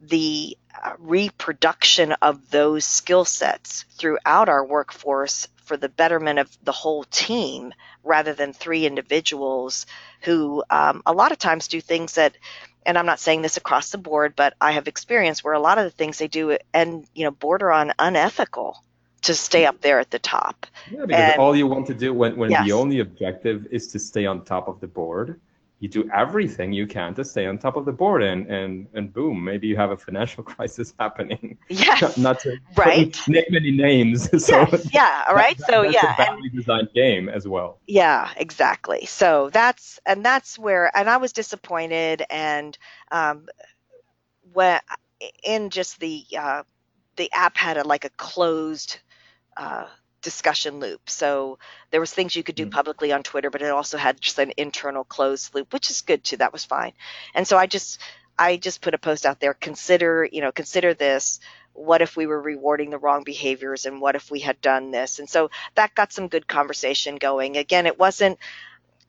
the 0.02 0.58
reproduction 1.00 2.14
of 2.14 2.50
those 2.50 2.86
skill 2.86 3.26
sets 3.26 3.86
throughout 3.98 4.50
our 4.50 4.66
workforce 4.66 5.48
for 5.66 5.78
the 5.78 5.90
betterment 5.90 6.40
of 6.40 6.58
the 6.64 6.72
whole 6.72 7.04
team 7.06 7.74
rather 8.04 8.34
than 8.34 8.54
three 8.54 8.86
individuals 8.86 9.86
who 10.22 10.64
um, 10.70 11.02
a 11.06 11.14
lot 11.14 11.32
of 11.32 11.38
times 11.38 11.68
do 11.68 11.82
things 11.82 12.14
that 12.14 12.36
and 12.86 12.98
I'm 12.98 13.06
not 13.06 13.20
saying 13.20 13.44
this 13.44 13.58
across 13.58 13.92
the 13.92 14.00
board, 14.00 14.36
but 14.36 14.56
I 14.60 14.72
have 14.72 14.88
experienced 14.88 15.44
where 15.44 15.54
a 15.54 15.60
lot 15.60 15.78
of 15.78 15.84
the 15.84 15.92
things 15.92 16.18
they 16.18 16.28
do 16.28 16.58
and 16.74 17.06
you 17.14 17.26
know 17.26 17.32
border 17.32 17.72
on 17.72 17.94
unethical 18.00 18.84
to 19.24 19.36
stay 19.36 19.66
up 19.66 19.82
there 19.82 20.00
at 20.00 20.10
the 20.10 20.20
top. 20.20 20.66
Yeah, 20.90 21.06
because 21.06 21.32
and, 21.34 21.40
all 21.40 21.56
you 21.56 21.68
want 21.68 21.88
to 21.88 21.94
do 21.94 22.14
when, 22.14 22.38
when 22.38 22.52
yes. 22.52 22.66
the 22.66 22.72
only 22.72 23.00
objective 23.00 23.68
is 23.70 23.88
to 23.90 24.00
stay 24.00 24.26
on 24.26 24.44
top 24.44 24.68
of 24.68 24.80
the 24.80 24.88
board, 24.88 25.40
you 25.82 25.90
do 25.90 26.08
everything 26.16 26.72
you 26.72 26.86
can 26.86 27.14
to 27.16 27.26
stay 27.26 27.48
on 27.48 27.58
top 27.58 27.76
of 27.76 27.86
the 27.86 27.92
board 27.92 28.22
and 28.22 28.46
and 28.48 28.88
and 28.94 29.12
boom 29.12 29.44
maybe 29.44 29.68
you 29.68 29.76
have 29.76 29.90
a 29.90 29.98
financial 29.98 30.44
crisis 30.54 30.94
happening. 31.00 31.58
Yes. 31.68 32.18
Not 32.18 32.40
to 32.42 32.56
right. 32.78 33.20
name 33.28 33.44
many 33.50 33.72
names 33.72 34.30
so 34.46 34.60
yes, 34.72 34.94
yeah 34.94 35.26
all 35.28 35.36
right? 35.36 35.58
That, 35.58 35.68
so 35.68 35.84
that's 35.84 35.96
yeah 35.96 36.14
a 36.14 36.18
badly 36.18 36.50
and, 36.50 36.56
designed 36.56 36.90
game 36.94 37.28
as 37.28 37.48
well. 37.48 37.80
Yeah 37.88 38.30
exactly. 38.38 39.06
So 39.08 39.50
that's 39.52 40.00
and 40.06 40.24
that's 40.24 40.58
where 40.58 40.96
and 40.96 41.10
i 41.10 41.18
was 41.18 41.34
disappointed 41.34 42.24
and 42.30 42.78
um 43.12 43.48
when 44.54 44.80
in 45.44 45.72
just 45.72 46.00
the 46.00 46.24
uh 46.38 46.62
the 47.16 47.32
app 47.34 47.58
had 47.58 47.78
a 47.78 47.88
like 47.88 48.06
a 48.06 48.10
closed 48.12 49.00
uh 49.58 49.88
discussion 50.22 50.80
loop. 50.80 51.10
So 51.10 51.60
there 51.90 52.00
was 52.00 52.14
things 52.14 52.36
you 52.36 52.44
could 52.44 52.56
do 52.56 52.66
mm. 52.66 52.72
publicly 52.72 53.12
on 53.12 53.24
Twitter, 53.24 53.50
but 53.50 53.62
it 53.62 53.72
also 53.72 53.98
had 53.98 54.22
just 54.22 54.40
an 54.40 54.54
internal 54.58 55.04
closed 55.04 55.54
loop, 55.54 55.74
which 55.74 55.90
is 55.90 56.02
good 56.02 56.24
too. 56.24 56.38
That 56.38 56.54
was 56.54 56.66
fine. 56.66 56.94
And 57.34 57.48
so 57.48 57.58
I 57.58 57.68
just 57.68 58.00
I 58.38 58.58
just 58.58 58.82
put 58.82 58.94
a 58.94 58.98
post 58.98 59.26
out 59.26 59.40
there. 59.40 59.54
Consider 59.54 60.28
you 60.32 60.42
know 60.42 60.52
consider 60.52 60.94
this. 60.94 61.40
What 61.74 62.02
if 62.02 62.18
we 62.18 62.26
were 62.26 62.42
rewarding 62.42 62.90
the 62.90 62.98
wrong 62.98 63.24
behaviors, 63.24 63.86
and 63.86 64.02
what 64.02 64.16
if 64.16 64.30
we 64.30 64.40
had 64.40 64.60
done 64.62 64.92
this? 64.92 65.20
And 65.20 65.30
so 65.30 65.50
that 65.76 65.96
got 65.96 66.12
some 66.12 66.28
good 66.28 66.48
conversation 66.48 67.16
going. 67.16 67.58
Again, 67.58 67.86
it 67.86 68.00
wasn't. 68.00 68.38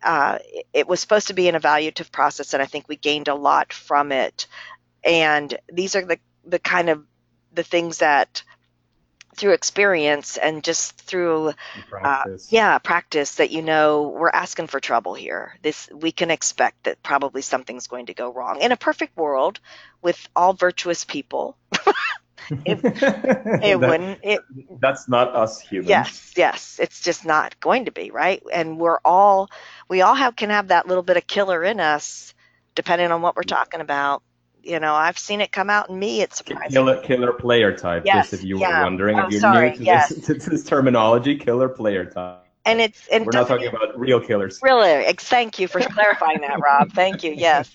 Uh, 0.03 0.39
it 0.73 0.89
was 0.89 1.01
supposed 1.01 1.29
to 1.29 1.35
be 1.35 1.49
an 1.49 1.55
evaluative 1.55 2.11
process, 2.11 2.55
and 2.55 2.63
I 2.63 2.67
think 2.67 2.89
we 2.89 2.97
gained 2.97 3.29
a 3.29 3.35
lot 3.35 3.73
from 3.73 4.13
it. 4.13 4.47
And 5.05 5.57
these 5.73 5.97
are 5.97 6.05
the 6.05 6.19
the 6.45 6.59
kind 6.59 6.91
of 6.91 7.05
the 7.53 7.63
things 7.63 7.99
that 7.99 8.43
through 9.35 9.53
experience 9.53 10.37
and 10.37 10.63
just 10.63 10.97
through 11.01 11.49
uh, 11.49 11.53
practice. 11.89 12.45
Uh, 12.45 12.49
yeah 12.51 12.79
practice 12.79 13.35
that 13.37 13.51
you 13.51 13.63
know 13.63 14.15
we're 14.17 14.31
asking 14.31 14.67
for 14.67 14.81
trouble 14.81 15.15
here. 15.15 15.59
This 15.63 15.89
we 15.93 16.13
can 16.13 16.31
expect 16.31 16.85
that 16.85 17.03
probably 17.03 17.43
something's 17.43 17.87
going 17.87 18.07
to 18.07 18.15
go 18.15 18.33
wrong. 18.33 18.61
In 18.61 18.73
a 18.73 18.77
perfect 18.77 19.17
world 19.17 19.61
with 20.03 20.29
all 20.37 20.53
virtuous 20.53 21.05
people 21.05 21.57
it, 22.51 22.81
it 22.85 23.81
that, 23.81 23.81
wouldn't 23.81 24.21
it 24.23 24.41
that's 24.81 25.09
not 25.09 25.35
us 25.35 25.61
humans. 25.61 25.89
Yes 25.89 26.33
yes 26.37 26.79
it's 26.83 27.01
just 27.01 27.25
not 27.25 27.59
going 27.61 27.87
to 27.87 27.93
be 27.93 28.11
right? 28.11 28.43
And 28.53 28.79
we're 28.79 28.99
all 29.05 29.51
we 29.89 30.03
all 30.03 30.15
have 30.15 30.37
can 30.37 30.51
have 30.51 30.69
that 30.69 30.87
little 30.87 31.03
bit 31.03 31.17
of 31.17 31.27
killer 31.27 31.65
in 31.65 31.81
us 31.81 32.35
depending 32.75 33.11
on 33.11 33.23
what 33.23 33.37
we're 33.37 33.43
talking 33.43 33.81
about 33.81 34.23
you 34.63 34.81
know, 34.81 34.95
I've 34.95 35.19
seen 35.19 35.41
it 35.41 35.53
come 35.53 35.71
out 35.71 35.91
in 35.91 35.99
me. 35.99 36.23
It's 36.23 36.39
surprising. 36.39 36.71
Killer, 36.71 37.01
killer 37.03 37.33
player 37.33 37.77
type. 37.77 38.05
Yes, 38.05 38.31
just 38.31 38.43
if 38.43 38.45
you 38.45 38.59
yeah. 38.59 38.79
were 38.79 38.85
wondering, 38.85 39.19
oh, 39.19 39.27
if 39.27 39.33
you're 39.33 39.41
sorry, 39.41 39.71
new 39.73 39.77
to, 39.77 39.85
yes. 39.85 40.09
this, 40.15 40.45
to 40.45 40.51
this 40.51 40.65
terminology, 40.65 41.37
killer 41.37 41.69
player 41.69 42.05
type. 42.05 42.39
And 42.65 42.81
it's 42.81 43.09
and 43.09 43.27
we're 43.27 43.33
not 43.33 43.49
talking 43.49 43.67
about 43.67 43.99
real 43.99 44.21
killers. 44.21 44.61
Really, 44.63 45.05
thank 45.15 45.59
you 45.59 45.67
for 45.67 45.81
clarifying 45.81 46.43
that, 46.43 46.61
Rob. 46.61 46.93
Thank 46.93 47.25
you. 47.25 47.33
Yes, 47.33 47.69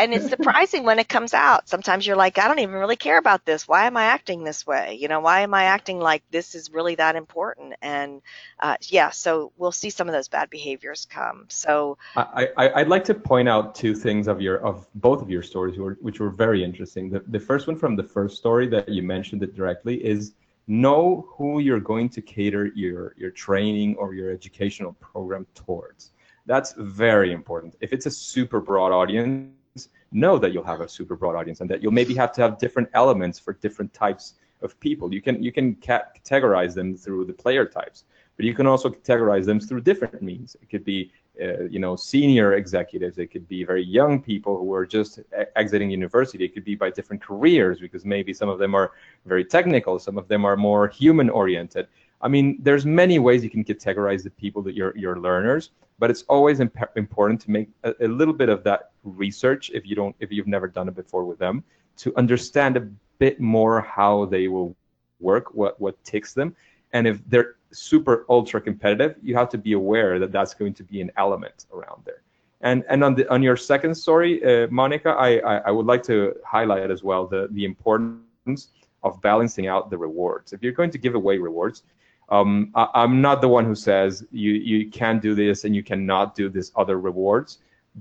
and 0.00 0.14
it's 0.14 0.30
surprising 0.30 0.84
when 0.84 0.98
it 0.98 1.08
comes 1.10 1.34
out. 1.34 1.68
Sometimes 1.68 2.06
you're 2.06 2.16
like, 2.16 2.38
I 2.38 2.48
don't 2.48 2.58
even 2.58 2.74
really 2.76 2.96
care 2.96 3.18
about 3.18 3.44
this. 3.44 3.68
Why 3.68 3.86
am 3.86 3.98
I 3.98 4.04
acting 4.04 4.42
this 4.42 4.66
way? 4.66 4.96
You 4.98 5.08
know, 5.08 5.20
why 5.20 5.40
am 5.40 5.52
I 5.52 5.64
acting 5.64 6.00
like 6.00 6.22
this 6.30 6.54
is 6.54 6.72
really 6.72 6.94
that 6.94 7.16
important? 7.16 7.74
And 7.82 8.22
uh, 8.58 8.76
yeah, 8.88 9.10
so 9.10 9.52
we'll 9.58 9.72
see 9.72 9.90
some 9.90 10.08
of 10.08 10.14
those 10.14 10.28
bad 10.28 10.48
behaviors 10.48 11.06
come. 11.10 11.44
So 11.48 11.98
I, 12.16 12.48
I 12.56 12.78
would 12.78 12.88
like 12.88 13.04
to 13.04 13.14
point 13.14 13.48
out 13.48 13.74
two 13.74 13.94
things 13.94 14.26
of 14.26 14.40
your 14.40 14.56
of 14.64 14.86
both 14.94 15.20
of 15.20 15.28
your 15.28 15.42
stories, 15.42 15.78
which 16.00 16.18
were 16.18 16.30
very 16.30 16.64
interesting. 16.64 17.10
The 17.10 17.22
the 17.28 17.40
first 17.40 17.66
one 17.66 17.76
from 17.76 17.94
the 17.94 18.04
first 18.04 18.38
story 18.38 18.68
that 18.68 18.88
you 18.88 19.02
mentioned 19.02 19.42
it 19.42 19.54
directly 19.54 20.02
is 20.02 20.32
know 20.70 21.26
who 21.36 21.58
you're 21.58 21.80
going 21.80 22.08
to 22.08 22.22
cater 22.22 22.66
your 22.76 23.14
your 23.18 23.30
training 23.30 23.96
or 23.96 24.14
your 24.14 24.30
educational 24.30 24.92
program 24.94 25.44
towards. 25.54 26.12
That's 26.46 26.72
very 26.72 27.32
important. 27.32 27.74
If 27.80 27.92
it's 27.92 28.06
a 28.06 28.10
super 28.10 28.60
broad 28.60 28.92
audience 28.92 29.50
know 30.12 30.38
that 30.38 30.52
you'll 30.52 30.64
have 30.64 30.80
a 30.80 30.88
super 30.88 31.16
broad 31.16 31.36
audience 31.36 31.60
and 31.60 31.70
that 31.70 31.82
you'll 31.82 31.92
maybe 31.92 32.14
have 32.14 32.32
to 32.32 32.42
have 32.42 32.58
different 32.58 32.88
elements 32.94 33.38
for 33.38 33.52
different 33.54 33.92
types 33.92 34.34
of 34.62 34.78
people. 34.80 35.12
You 35.12 35.22
can 35.22 35.42
you 35.42 35.52
can 35.52 35.74
categorize 35.76 36.74
them 36.74 36.96
through 36.96 37.24
the 37.26 37.32
player 37.32 37.64
types, 37.64 38.04
but 38.40 38.46
you 38.46 38.54
can 38.54 38.66
also 38.66 38.88
categorize 38.88 39.44
them 39.44 39.60
through 39.60 39.82
different 39.82 40.22
means. 40.22 40.56
It 40.62 40.70
could 40.70 40.82
be 40.82 41.12
uh, 41.42 41.64
you 41.64 41.78
know 41.78 41.94
senior 41.94 42.54
executives. 42.54 43.18
It 43.18 43.26
could 43.26 43.46
be 43.46 43.64
very 43.64 43.84
young 43.84 44.18
people 44.22 44.56
who 44.56 44.72
are 44.72 44.86
just 44.86 45.20
exiting 45.56 45.90
university. 45.90 46.42
It 46.46 46.54
could 46.54 46.64
be 46.64 46.74
by 46.74 46.88
different 46.88 47.20
careers 47.20 47.80
because 47.80 48.06
maybe 48.06 48.32
some 48.32 48.48
of 48.48 48.58
them 48.58 48.74
are 48.74 48.92
very 49.26 49.44
technical, 49.44 49.98
some 49.98 50.16
of 50.16 50.26
them 50.26 50.46
are 50.46 50.56
more 50.56 50.88
human 50.88 51.28
oriented. 51.28 51.86
I 52.22 52.28
mean, 52.28 52.56
there's 52.62 52.86
many 52.86 53.18
ways 53.18 53.44
you 53.44 53.50
can 53.50 53.62
categorize 53.62 54.22
the 54.22 54.30
people 54.30 54.62
that 54.62 54.74
you're 54.74 54.96
your 54.96 55.20
learners, 55.20 55.72
but 55.98 56.08
it's 56.10 56.22
always 56.22 56.60
imp- 56.60 56.96
important 56.96 57.42
to 57.42 57.50
make 57.50 57.68
a, 57.84 57.92
a, 58.00 58.08
little 58.08 58.36
bit 58.42 58.48
of 58.48 58.64
that 58.64 58.92
research 59.04 59.70
if 59.74 59.86
you 59.86 59.94
don't 59.94 60.16
if 60.18 60.32
you've 60.32 60.52
never 60.56 60.66
done 60.66 60.88
it 60.88 60.96
before 60.96 61.24
with 61.24 61.38
them 61.38 61.62
to 61.98 62.16
understand 62.16 62.78
a 62.78 62.88
bit 63.18 63.38
more 63.38 63.82
how 63.82 64.24
they 64.24 64.48
will 64.48 64.74
work, 65.20 65.54
what 65.54 65.78
what 65.78 66.02
ticks 66.04 66.32
them, 66.32 66.56
and 66.92 67.06
if 67.06 67.20
they're 67.28 67.56
super 67.72 68.26
ultra 68.28 68.60
competitive, 68.60 69.16
you 69.22 69.36
have 69.36 69.48
to 69.50 69.58
be 69.58 69.72
aware 69.72 70.18
that 70.18 70.32
that's 70.32 70.54
going 70.54 70.74
to 70.74 70.82
be 70.82 71.00
an 71.00 71.10
element 71.16 71.66
around 71.72 72.02
there. 72.04 72.22
And 72.62 72.84
and 72.88 73.02
on 73.02 73.14
the 73.14 73.30
on 73.32 73.42
your 73.42 73.56
second 73.56 73.94
story, 73.94 74.44
uh, 74.44 74.66
Monica, 74.70 75.10
I, 75.10 75.38
I 75.38 75.56
I 75.68 75.70
would 75.70 75.86
like 75.86 76.02
to 76.04 76.34
highlight 76.44 76.90
as 76.90 77.02
well 77.02 77.26
the 77.26 77.48
the 77.52 77.64
importance 77.64 78.68
of 79.02 79.20
balancing 79.22 79.66
out 79.66 79.90
the 79.90 79.96
rewards. 79.96 80.52
If 80.52 80.62
you're 80.62 80.72
going 80.72 80.90
to 80.90 80.98
give 80.98 81.14
away 81.14 81.38
rewards, 81.38 81.84
um, 82.28 82.70
I, 82.74 83.02
am 83.02 83.20
not 83.20 83.40
the 83.40 83.48
one 83.48 83.64
who 83.64 83.74
says 83.74 84.26
you 84.30 84.52
you 84.52 84.90
can 84.90 85.18
do 85.18 85.34
this 85.34 85.64
and 85.64 85.74
you 85.74 85.82
cannot 85.82 86.34
do 86.34 86.48
this 86.48 86.70
other 86.76 87.00
rewards, 87.00 87.58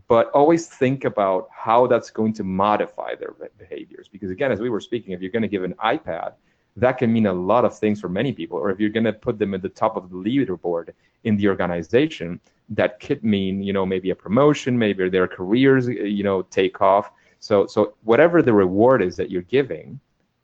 but 0.08 0.30
always 0.32 0.68
think 0.68 1.06
about 1.06 1.48
how 1.52 1.88
that's 1.88 2.10
going 2.10 2.34
to 2.34 2.44
modify 2.44 3.16
their 3.16 3.34
behaviors. 3.58 4.08
Because 4.08 4.30
again, 4.30 4.52
as 4.52 4.60
we 4.60 4.70
were 4.70 4.82
speaking, 4.82 5.14
if 5.14 5.22
you're 5.22 5.32
going 5.32 5.42
to 5.42 5.48
give 5.48 5.64
an 5.64 5.74
iPad, 5.84 6.34
that 6.80 6.98
can 6.98 7.12
mean 7.12 7.28
a 7.28 7.34
lot 7.34 7.66
of 7.66 7.78
things 7.78 8.00
for 8.00 8.10
many 8.10 8.32
people. 8.34 8.58
Or 8.58 8.70
if 8.70 8.80
you're 8.80 8.90
going 8.90 9.06
to 9.06 9.14
put 9.14 9.40
them 9.40 9.54
at 9.54 9.62
the 9.62 9.70
top 9.70 9.96
of 9.98 10.10
the 10.10 10.16
leaderboard 10.16 10.92
in 11.24 11.38
the 11.38 11.48
organization, 11.48 12.40
that 12.70 13.00
could 13.00 13.24
mean 13.24 13.64
you 13.64 13.74
know 13.74 13.86
maybe 13.86 14.10
a 14.12 14.16
promotion, 14.16 14.78
maybe 14.78 15.10
their 15.10 15.28
careers 15.28 15.88
you 15.88 16.24
know 16.24 16.42
take 16.44 16.82
off. 16.82 17.12
So 17.40 17.68
so 17.68 17.94
whatever 18.04 18.42
the 18.42 18.54
reward 18.54 19.02
is 19.02 19.16
that 19.18 19.30
you're 19.32 19.44
giving 19.44 20.00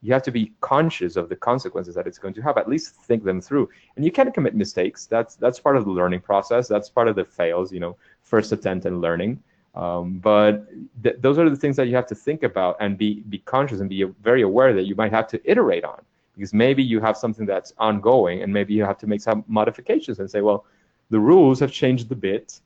you 0.05 0.13
have 0.13 0.21
to 0.21 0.31
be 0.31 0.51
conscious 0.61 1.15
of 1.15 1.29
the 1.29 1.35
consequences 1.35 1.95
that 1.95 2.05
it's 2.05 2.19
going 2.19 2.33
to 2.35 2.41
have 2.41 2.59
at 2.59 2.69
least 2.69 2.93
think 2.93 3.23
them 3.23 3.41
through. 3.41 3.67
And 3.95 4.05
you 4.05 4.11
can 4.11 4.31
commit 4.31 4.53
mistakes. 4.53 5.07
That's 5.07 5.35
that's 5.35 5.59
part 5.59 5.77
of 5.77 5.85
the 5.85 5.91
learning 5.91 6.21
process. 6.21 6.67
That's 6.67 6.89
part 6.89 7.07
of 7.07 7.15
the 7.15 7.25
fails 7.25 7.71
you 7.73 7.79
know 7.79 7.97
first 8.21 8.51
attempt 8.51 8.85
and 8.85 9.01
learning. 9.01 9.41
Um, 9.73 10.19
but 10.19 10.67
th- 11.03 11.17
those 11.19 11.37
are 11.39 11.49
the 11.49 11.55
things 11.55 11.75
that 11.77 11.87
you 11.87 11.95
have 11.95 12.05
to 12.07 12.15
think 12.15 12.43
about 12.43 12.77
and 12.79 12.97
be 12.97 13.21
be 13.21 13.39
conscious 13.39 13.79
and 13.79 13.89
be 13.89 14.03
very 14.21 14.43
aware 14.43 14.73
that 14.73 14.83
you 14.83 14.95
might 14.95 15.11
have 15.11 15.27
to 15.29 15.41
iterate 15.43 15.83
on 15.83 16.01
because 16.35 16.53
maybe 16.53 16.83
you 16.83 16.99
have 16.99 17.17
something 17.17 17.45
that's 17.45 17.73
ongoing 17.77 18.41
and 18.43 18.51
maybe 18.53 18.73
you 18.73 18.83
have 18.83 18.97
to 18.99 19.07
make 19.07 19.21
some 19.21 19.43
modifications 19.47 20.19
and 20.19 20.29
say 20.29 20.41
well 20.41 20.65
the 21.09 21.19
rules 21.19 21.59
have 21.59 21.71
changed 21.71 22.11
a 22.11 22.15
bit. 22.15 22.59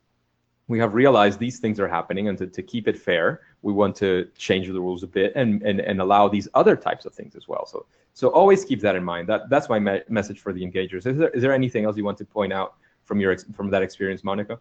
We 0.67 0.79
have 0.79 0.93
realized 0.93 1.39
these 1.39 1.59
things 1.59 1.79
are 1.79 1.88
happening 1.88 2.29
and 2.29 2.38
to, 2.38 2.47
to 2.47 2.61
keep 2.61 2.88
it 2.88 2.97
fair 2.97 3.41
we 3.61 3.73
want 3.73 3.95
to 3.97 4.29
change 4.38 4.67
the 4.67 4.79
rules 4.79 5.03
a 5.03 5.07
bit 5.07 5.33
and, 5.35 5.61
and, 5.63 5.81
and 5.81 5.99
allow 5.99 6.29
these 6.29 6.47
other 6.53 6.75
types 6.75 7.05
of 7.05 7.13
things 7.13 7.35
as 7.35 7.47
well. 7.47 7.65
So 7.65 7.85
so 8.13 8.29
always 8.29 8.65
keep 8.65 8.81
that 8.81 8.95
in 8.95 9.03
mind. 9.03 9.27
That 9.27 9.49
that's 9.49 9.69
my 9.69 9.79
me- 9.79 10.01
message 10.09 10.39
for 10.39 10.51
the 10.53 10.61
engagers. 10.61 11.05
Is 11.05 11.17
there, 11.17 11.29
is 11.29 11.41
there 11.41 11.53
anything 11.53 11.85
else 11.85 11.95
you 11.97 12.03
want 12.03 12.17
to 12.19 12.25
point 12.25 12.53
out 12.53 12.75
from 13.09 13.19
your 13.19 13.35
from 13.55 13.69
that 13.71 13.81
experience 13.81 14.23
monica? 14.23 14.59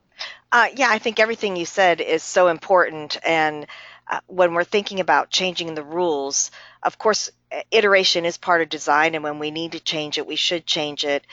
Uh, 0.51 0.69
yeah 0.75 0.89
i 0.91 0.99
think 0.99 1.21
everything 1.21 1.55
you 1.55 1.67
said 1.67 2.01
is 2.01 2.23
so 2.23 2.49
important 2.49 3.19
and 3.23 3.67
uh, 4.09 4.21
when 4.27 4.55
we're 4.55 4.65
thinking 4.65 5.01
about 5.01 5.31
changing 5.31 5.75
the 5.75 5.83
rules 5.83 6.51
of 6.83 6.99
course 6.99 7.31
iteration 7.71 8.25
is 8.25 8.37
part 8.37 8.61
of 8.63 8.69
design 8.69 9.15
and 9.15 9.25
when 9.25 9.39
we 9.39 9.51
need 9.51 9.73
to 9.73 9.81
change 9.81 10.19
it 10.19 10.27
we 10.27 10.37
should 10.37 10.67
change 10.67 11.05
it 11.05 11.25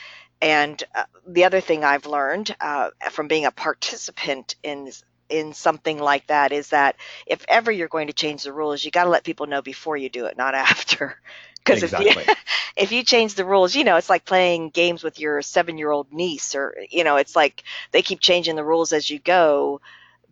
and 0.42 0.82
uh, 0.94 1.04
the 1.26 1.44
other 1.44 1.60
thing 1.60 1.84
I've 1.84 2.06
learned 2.06 2.54
uh, 2.60 2.90
from 3.10 3.28
being 3.28 3.46
a 3.46 3.50
participant 3.50 4.54
in 4.62 4.90
in 5.28 5.54
something 5.54 5.98
like 5.98 6.26
that 6.28 6.52
is 6.52 6.68
that 6.68 6.94
if 7.26 7.44
ever 7.48 7.72
you're 7.72 7.88
going 7.88 8.06
to 8.06 8.12
change 8.12 8.44
the 8.44 8.52
rules, 8.52 8.84
you 8.84 8.92
got 8.92 9.04
to 9.04 9.10
let 9.10 9.24
people 9.24 9.46
know 9.46 9.60
before 9.60 9.96
you 9.96 10.08
do 10.08 10.26
it, 10.26 10.36
not 10.36 10.54
after. 10.54 11.20
Because 11.56 11.82
exactly. 11.82 12.10
if 12.10 12.28
you 12.28 12.34
if 12.76 12.92
you 12.92 13.02
change 13.02 13.34
the 13.34 13.44
rules, 13.44 13.74
you 13.74 13.84
know 13.84 13.96
it's 13.96 14.10
like 14.10 14.24
playing 14.24 14.70
games 14.70 15.02
with 15.02 15.18
your 15.18 15.42
seven 15.42 15.78
year 15.78 15.90
old 15.90 16.12
niece, 16.12 16.54
or 16.54 16.76
you 16.90 17.04
know 17.04 17.16
it's 17.16 17.34
like 17.34 17.64
they 17.92 18.02
keep 18.02 18.20
changing 18.20 18.56
the 18.56 18.64
rules 18.64 18.92
as 18.92 19.10
you 19.10 19.18
go. 19.18 19.80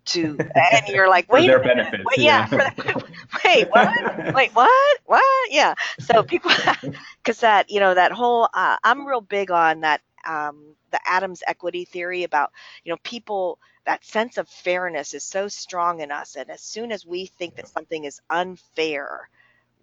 To 0.04 0.36
and 0.38 0.88
you're 0.88 1.08
like 1.08 1.30
wait 1.32 1.46
their 1.46 1.62
benefits 1.62 2.04
wait, 2.04 2.18
yeah, 2.18 2.48
yeah. 2.50 2.70
wait 3.44 3.68
what? 3.70 4.34
Wait 4.34 4.54
what? 4.54 4.98
What? 5.06 5.50
Yeah. 5.50 5.74
So 6.00 6.22
people 6.22 6.50
because 7.22 7.40
that 7.40 7.70
you 7.70 7.80
know 7.80 7.94
that 7.94 8.12
whole 8.12 8.48
uh, 8.52 8.76
i'm 8.84 9.06
real 9.06 9.20
big 9.20 9.50
on 9.50 9.80
that 9.80 10.00
um, 10.26 10.74
the 10.90 11.00
adams 11.06 11.42
equity 11.46 11.84
theory 11.84 12.22
about 12.24 12.52
you 12.84 12.92
know 12.92 12.98
people 13.02 13.58
that 13.86 14.04
sense 14.04 14.38
of 14.38 14.48
fairness 14.48 15.14
is 15.14 15.24
so 15.24 15.48
strong 15.48 16.00
in 16.00 16.10
us 16.10 16.36
and 16.36 16.50
as 16.50 16.60
soon 16.60 16.92
as 16.92 17.06
we 17.06 17.26
think 17.26 17.56
that 17.56 17.68
something 17.68 18.04
is 18.04 18.20
unfair 18.30 19.28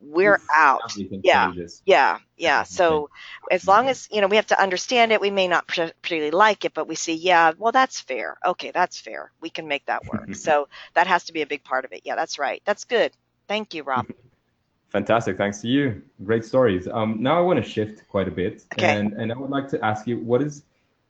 we're 0.01 0.39
out. 0.53 0.95
yeah 1.23 1.53
yeah 1.85 2.17
yeah. 2.37 2.63
So 2.63 3.09
as 3.49 3.67
long 3.67 3.87
as 3.87 4.07
you 4.11 4.21
know 4.21 4.27
we 4.27 4.35
have 4.35 4.47
to 4.47 4.61
understand 4.61 5.11
it 5.11 5.21
we 5.21 5.29
may 5.29 5.47
not 5.47 5.67
particularly 5.67 6.31
like 6.31 6.65
it 6.65 6.73
but 6.73 6.87
we 6.87 6.95
see 6.95 7.13
yeah 7.13 7.51
well 7.57 7.71
that's 7.71 7.99
fair. 8.01 8.37
Okay 8.45 8.71
that's 8.71 8.99
fair. 8.99 9.31
We 9.41 9.49
can 9.49 9.67
make 9.67 9.85
that 9.85 10.05
work. 10.05 10.35
So 10.41 10.67
that 10.93 11.07
has 11.07 11.25
to 11.25 11.33
be 11.33 11.41
a 11.41 11.47
big 11.47 11.63
part 11.63 11.85
of 11.85 11.93
it. 11.93 12.01
Yeah 12.03 12.15
that's 12.15 12.39
right. 12.39 12.61
That's 12.65 12.85
good. 12.85 13.11
Thank 13.47 13.73
you 13.73 13.83
rob. 13.83 14.07
Fantastic. 14.89 15.37
Thanks 15.37 15.61
to 15.61 15.67
you. 15.67 16.01
Great 16.23 16.43
stories. 16.43 16.87
Um, 16.87 17.21
now 17.21 17.37
i 17.37 17.41
want 17.41 17.63
to 17.63 17.69
shift 17.69 18.07
quite 18.07 18.27
a 18.27 18.31
bit 18.31 18.65
okay. 18.73 18.97
and 18.97 19.13
and 19.13 19.31
i 19.31 19.37
would 19.37 19.49
like 19.49 19.67
to 19.69 19.83
ask 19.85 20.07
you 20.07 20.17
what 20.19 20.41
is 20.41 20.63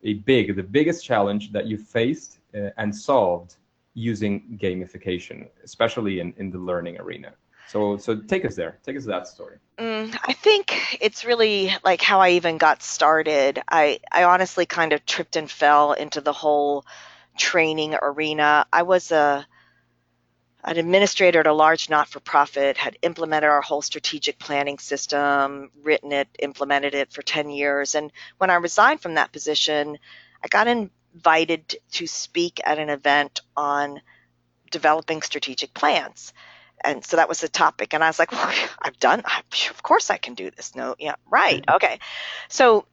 a 0.03 0.13
big 0.13 0.55
the 0.55 0.63
biggest 0.63 1.05
challenge 1.05 1.51
that 1.51 1.65
you 1.67 1.77
faced 1.77 2.39
uh, 2.55 2.69
and 2.77 2.95
solved 2.95 3.55
using 3.93 4.57
gamification 4.61 5.47
especially 5.63 6.19
in 6.19 6.33
in 6.37 6.49
the 6.49 6.57
learning 6.57 6.97
arena 6.99 7.33
so, 7.67 7.97
so 7.97 8.15
take 8.15 8.45
us 8.45 8.55
there. 8.55 8.77
Take 8.83 8.97
us 8.97 9.03
to 9.03 9.09
that 9.09 9.27
story. 9.27 9.57
Mm, 9.77 10.15
I 10.23 10.33
think 10.33 10.97
it's 11.01 11.25
really 11.25 11.73
like 11.83 12.01
how 12.01 12.19
I 12.19 12.31
even 12.31 12.57
got 12.57 12.83
started. 12.83 13.61
I, 13.69 13.99
I 14.11 14.25
honestly 14.25 14.65
kind 14.65 14.93
of 14.93 15.05
tripped 15.05 15.35
and 15.35 15.49
fell 15.49 15.93
into 15.93 16.21
the 16.21 16.33
whole 16.33 16.85
training 17.37 17.95
arena. 18.01 18.65
I 18.71 18.83
was 18.83 19.11
a 19.11 19.45
an 20.63 20.77
administrator 20.77 21.39
at 21.39 21.47
a 21.47 21.53
large 21.53 21.89
not-for-profit, 21.89 22.77
had 22.77 22.95
implemented 23.01 23.49
our 23.49 23.61
whole 23.61 23.81
strategic 23.81 24.37
planning 24.37 24.77
system, 24.77 25.71
written 25.81 26.11
it, 26.11 26.27
implemented 26.37 26.93
it 26.93 27.11
for 27.11 27.23
10 27.23 27.49
years. 27.49 27.95
And 27.95 28.11
when 28.37 28.51
I 28.51 28.55
resigned 28.55 29.01
from 29.01 29.15
that 29.15 29.31
position, 29.31 29.97
I 30.43 30.47
got 30.49 30.67
invited 30.67 31.77
to 31.93 32.05
speak 32.05 32.61
at 32.63 32.77
an 32.77 32.91
event 32.91 33.41
on 33.57 34.01
developing 34.69 35.23
strategic 35.23 35.73
plans 35.73 36.31
and 36.83 37.03
so 37.05 37.17
that 37.17 37.29
was 37.29 37.41
the 37.41 37.47
topic 37.47 37.93
and 37.93 38.03
i 38.03 38.07
was 38.07 38.19
like 38.19 38.31
well, 38.31 38.53
i've 38.81 38.99
done 38.99 39.21
I, 39.25 39.41
of 39.69 39.83
course 39.83 40.09
i 40.09 40.17
can 40.17 40.33
do 40.33 40.51
this. 40.51 40.75
No 40.75 40.95
yeah 40.99 41.15
right 41.29 41.63
okay. 41.69 41.99
So 42.49 42.85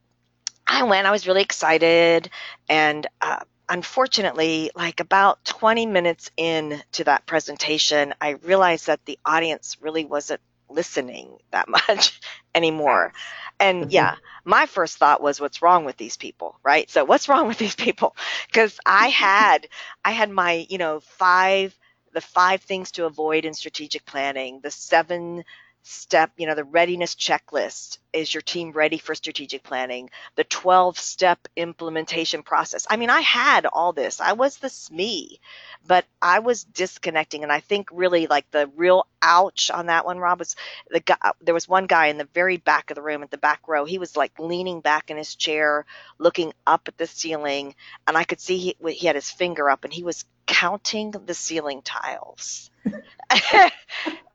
i 0.66 0.83
went 0.83 1.07
i 1.07 1.11
was 1.11 1.26
really 1.26 1.42
excited 1.42 2.30
and 2.68 3.07
uh, 3.21 3.40
unfortunately 3.68 4.71
like 4.75 5.00
about 5.00 5.45
20 5.45 5.87
minutes 5.87 6.30
in 6.37 6.80
to 6.92 7.04
that 7.04 7.26
presentation 7.26 8.14
i 8.21 8.30
realized 8.42 8.87
that 8.87 9.04
the 9.04 9.18
audience 9.25 9.76
really 9.80 10.04
wasn't 10.04 10.40
listening 10.71 11.38
that 11.50 11.68
much 11.88 12.21
anymore. 12.54 13.12
And 13.61 13.83
mm-hmm. 13.85 13.90
yeah 13.90 14.16
my 14.45 14.66
first 14.66 14.97
thought 14.97 15.23
was 15.23 15.40
what's 15.40 15.62
wrong 15.62 15.85
with 15.85 15.97
these 15.97 16.16
people? 16.16 16.59
Right? 16.62 16.90
So 16.90 17.04
what's 17.04 17.28
wrong 17.28 17.49
with 17.49 17.59
these 17.59 17.75
people? 17.75 18.16
Because 18.47 18.78
i 18.87 19.09
had 19.25 19.68
i 20.04 20.12
had 20.12 20.30
my 20.30 20.66
you 20.68 20.78
know 20.78 21.00
five 21.00 21.76
the 22.12 22.20
five 22.20 22.62
things 22.62 22.92
to 22.92 23.06
avoid 23.06 23.44
in 23.44 23.54
strategic 23.54 24.04
planning, 24.04 24.60
the 24.62 24.70
seven 24.70 25.44
step, 25.82 26.30
you 26.36 26.46
know, 26.46 26.54
the 26.54 26.64
readiness 26.64 27.14
checklist. 27.14 27.98
Is 28.12 28.32
your 28.32 28.42
team 28.42 28.72
ready 28.72 28.98
for 28.98 29.14
strategic 29.14 29.62
planning? 29.62 30.10
The 30.36 30.44
12 30.44 30.98
step 30.98 31.48
implementation 31.56 32.42
process. 32.42 32.86
I 32.90 32.96
mean, 32.96 33.10
I 33.10 33.20
had 33.20 33.66
all 33.66 33.92
this. 33.92 34.20
I 34.20 34.32
was 34.32 34.58
the 34.58 34.68
SME, 34.68 35.38
but 35.86 36.04
I 36.20 36.40
was 36.40 36.64
disconnecting. 36.64 37.42
And 37.42 37.52
I 37.52 37.60
think 37.60 37.88
really 37.92 38.26
like 38.26 38.50
the 38.50 38.70
real 38.76 39.06
ouch 39.22 39.70
on 39.70 39.86
that 39.86 40.04
one, 40.04 40.18
Rob, 40.18 40.40
was 40.40 40.56
the 40.90 41.00
guy, 41.00 41.16
uh, 41.22 41.32
there 41.40 41.54
was 41.54 41.68
one 41.68 41.86
guy 41.86 42.06
in 42.06 42.18
the 42.18 42.28
very 42.34 42.56
back 42.56 42.90
of 42.90 42.94
the 42.94 43.02
room 43.02 43.22
at 43.22 43.30
the 43.30 43.38
back 43.38 43.66
row. 43.68 43.84
He 43.84 43.98
was 43.98 44.16
like 44.16 44.38
leaning 44.38 44.80
back 44.80 45.10
in 45.10 45.16
his 45.16 45.36
chair, 45.36 45.86
looking 46.18 46.52
up 46.66 46.88
at 46.88 46.98
the 46.98 47.06
ceiling. 47.06 47.74
And 48.06 48.16
I 48.16 48.24
could 48.24 48.40
see 48.40 48.58
he, 48.58 48.76
he 48.92 49.06
had 49.06 49.16
his 49.16 49.30
finger 49.30 49.70
up 49.70 49.84
and 49.84 49.92
he 49.92 50.02
was 50.02 50.24
counting 50.58 51.12
the 51.12 51.34
ceiling 51.34 51.82
tiles. 51.82 52.70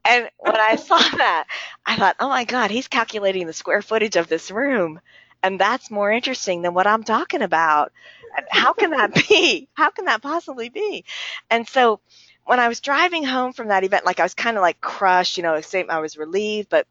and 0.06 0.30
when 0.40 0.56
I 0.56 0.76
saw 0.78 0.98
that, 0.98 1.46
I 1.86 1.98
thought, 1.98 2.16
oh 2.20 2.30
my 2.30 2.46
God, 2.46 2.72
he's 2.72 2.88
calculating 2.88 3.48
the 3.48 3.54
square 3.54 3.82
footage 3.82 4.16
of 4.16 4.28
this 4.28 4.52
room. 4.52 5.02
And 5.42 5.60
that's 5.60 5.92
more 5.92 6.10
interesting 6.12 6.62
than 6.62 6.74
what 6.74 6.88
I'm 6.88 7.04
talking 7.04 7.42
about. 7.42 7.92
How 8.50 8.72
can 8.72 8.92
that 8.92 9.14
be? 9.28 9.68
How 9.74 9.90
can 9.90 10.06
that 10.06 10.22
possibly 10.22 10.70
be? 10.70 11.04
And 11.50 11.68
so 11.68 12.00
when 12.46 12.60
I 12.60 12.70
was 12.70 12.80
driving 12.80 13.26
home 13.26 13.52
from 13.52 13.68
that 13.68 13.84
event, 13.84 14.06
like 14.06 14.22
I 14.22 14.24
was 14.24 14.34
kind 14.34 14.56
of 14.56 14.62
like 14.62 14.80
crushed, 14.80 15.38
you 15.38 15.44
know, 15.44 15.60
I 15.90 16.00
was 16.00 16.18
relieved, 16.18 16.70
but 16.70 16.88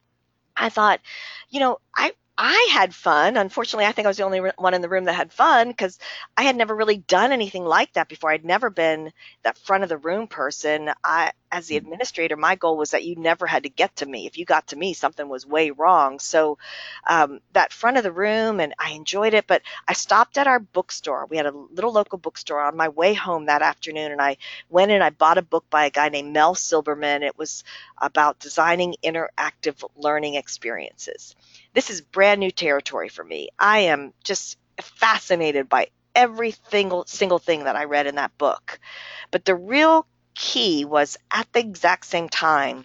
I 0.54 0.68
thought, 0.68 1.00
you 1.48 1.60
know, 1.60 1.78
I 1.96 2.12
I 2.38 2.70
had 2.72 2.94
fun. 2.94 3.36
Unfortunately, 3.36 3.84
I 3.84 3.92
think 3.92 4.06
I 4.06 4.08
was 4.08 4.16
the 4.16 4.24
only 4.24 4.40
one 4.40 4.72
in 4.72 4.80
the 4.80 4.88
room 4.88 5.04
that 5.04 5.12
had 5.12 5.34
fun 5.34 5.68
because 5.68 5.98
I 6.34 6.44
had 6.44 6.56
never 6.56 6.74
really 6.74 6.96
done 6.96 7.30
anything 7.30 7.62
like 7.62 7.92
that 7.92 8.08
before. 8.08 8.30
I'd 8.30 8.44
never 8.44 8.70
been 8.70 9.12
that 9.42 9.58
front 9.58 9.82
of 9.82 9.90
the 9.90 9.98
room 9.98 10.28
person. 10.28 10.90
I, 11.04 11.32
as 11.50 11.66
the 11.66 11.74
mm. 11.74 11.82
administrator, 11.82 12.38
my 12.38 12.56
goal 12.56 12.78
was 12.78 12.92
that 12.92 13.04
you 13.04 13.16
never 13.16 13.46
had 13.46 13.64
to 13.64 13.68
get 13.68 13.96
to 13.96 14.06
me. 14.06 14.26
If 14.26 14.38
you 14.38 14.46
got 14.46 14.68
to 14.68 14.76
me, 14.76 14.94
something 14.94 15.28
was 15.28 15.46
way 15.46 15.72
wrong. 15.72 16.20
So 16.20 16.56
um, 17.06 17.40
that 17.52 17.70
front 17.70 17.98
of 17.98 18.02
the 18.02 18.10
room, 18.10 18.60
and 18.60 18.72
I 18.78 18.92
enjoyed 18.92 19.34
it. 19.34 19.46
But 19.46 19.60
I 19.86 19.92
stopped 19.92 20.38
at 20.38 20.46
our 20.46 20.58
bookstore. 20.58 21.26
We 21.26 21.36
had 21.36 21.46
a 21.46 21.50
little 21.50 21.92
local 21.92 22.16
bookstore 22.16 22.62
on 22.62 22.78
my 22.78 22.88
way 22.88 23.12
home 23.12 23.46
that 23.46 23.60
afternoon, 23.60 24.10
and 24.10 24.22
I 24.22 24.38
went 24.70 24.90
in. 24.90 25.02
I 25.02 25.10
bought 25.10 25.36
a 25.36 25.42
book 25.42 25.66
by 25.68 25.84
a 25.84 25.90
guy 25.90 26.08
named 26.08 26.32
Mel 26.32 26.54
Silberman. 26.54 27.20
It 27.20 27.36
was 27.36 27.62
about 27.98 28.38
designing 28.38 28.96
interactive 29.04 29.84
learning 29.96 30.36
experiences 30.36 31.36
this 31.74 31.90
is 31.90 32.00
brand 32.00 32.40
new 32.40 32.50
territory 32.50 33.08
for 33.08 33.24
me. 33.24 33.48
I 33.58 33.80
am 33.80 34.12
just 34.24 34.58
fascinated 34.80 35.68
by 35.68 35.88
every 36.14 36.54
single 36.70 37.04
single 37.06 37.38
thing 37.38 37.64
that 37.64 37.76
I 37.76 37.84
read 37.84 38.06
in 38.06 38.16
that 38.16 38.36
book. 38.38 38.78
But 39.30 39.44
the 39.44 39.54
real 39.54 40.06
key 40.34 40.84
was 40.84 41.16
at 41.30 41.50
the 41.52 41.60
exact 41.60 42.06
same 42.06 42.28
time 42.28 42.84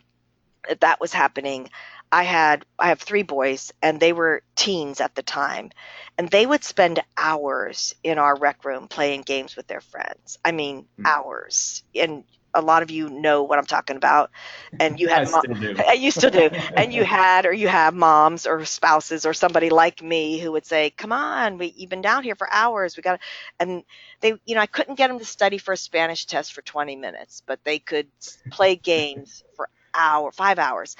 that 0.67 0.81
that 0.81 0.99
was 0.99 1.13
happening. 1.13 1.69
I 2.11 2.23
had 2.23 2.65
I 2.79 2.89
have 2.89 3.01
three 3.01 3.23
boys 3.23 3.73
and 3.81 3.99
they 3.99 4.13
were 4.13 4.43
teens 4.55 5.01
at 5.01 5.15
the 5.15 5.23
time 5.23 5.71
and 6.17 6.29
they 6.29 6.45
would 6.45 6.63
spend 6.63 7.03
hours 7.17 7.95
in 8.03 8.17
our 8.17 8.35
rec 8.35 8.63
room 8.63 8.87
playing 8.87 9.21
games 9.21 9.55
with 9.55 9.67
their 9.67 9.81
friends. 9.81 10.39
I 10.43 10.51
mean 10.51 10.83
mm-hmm. 10.83 11.05
hours. 11.05 11.83
And 11.93 12.23
a 12.57 12.61
lot 12.61 12.83
of 12.83 12.91
you 12.91 13.09
know 13.09 13.43
what 13.43 13.59
I'm 13.59 13.65
talking 13.65 13.97
about, 13.97 14.31
and 14.79 14.99
you 14.99 15.09
had, 15.09 15.21
I 15.21 15.25
still 15.25 15.53
do. 15.55 15.75
you 15.97 16.11
still 16.11 16.31
do, 16.31 16.49
and 16.77 16.93
you 16.93 17.03
had 17.05 17.45
or 17.45 17.53
you 17.53 17.67
have 17.67 17.93
moms 17.93 18.47
or 18.47 18.65
spouses 18.65 19.25
or 19.25 19.33
somebody 19.33 19.69
like 19.69 20.01
me 20.01 20.39
who 20.39 20.51
would 20.53 20.65
say, 20.65 20.91
"Come 20.91 21.13
on, 21.13 21.57
we 21.57 21.73
you've 21.75 21.89
been 21.89 22.01
down 22.01 22.23
here 22.23 22.35
for 22.35 22.51
hours. 22.51 22.97
We 22.97 23.03
got," 23.03 23.19
and 23.59 23.83
they, 24.21 24.33
you 24.45 24.55
know, 24.55 24.61
I 24.61 24.67
couldn't 24.67 24.95
get 24.95 25.07
them 25.09 25.19
to 25.19 25.25
study 25.25 25.57
for 25.59 25.73
a 25.73 25.77
Spanish 25.77 26.25
test 26.25 26.53
for 26.53 26.61
20 26.61 26.95
minutes, 26.95 27.41
but 27.45 27.63
they 27.63 27.79
could 27.79 28.07
play 28.51 28.75
games 28.75 29.43
for 29.55 29.69
hour, 29.93 30.31
five 30.31 30.59
hours. 30.59 30.95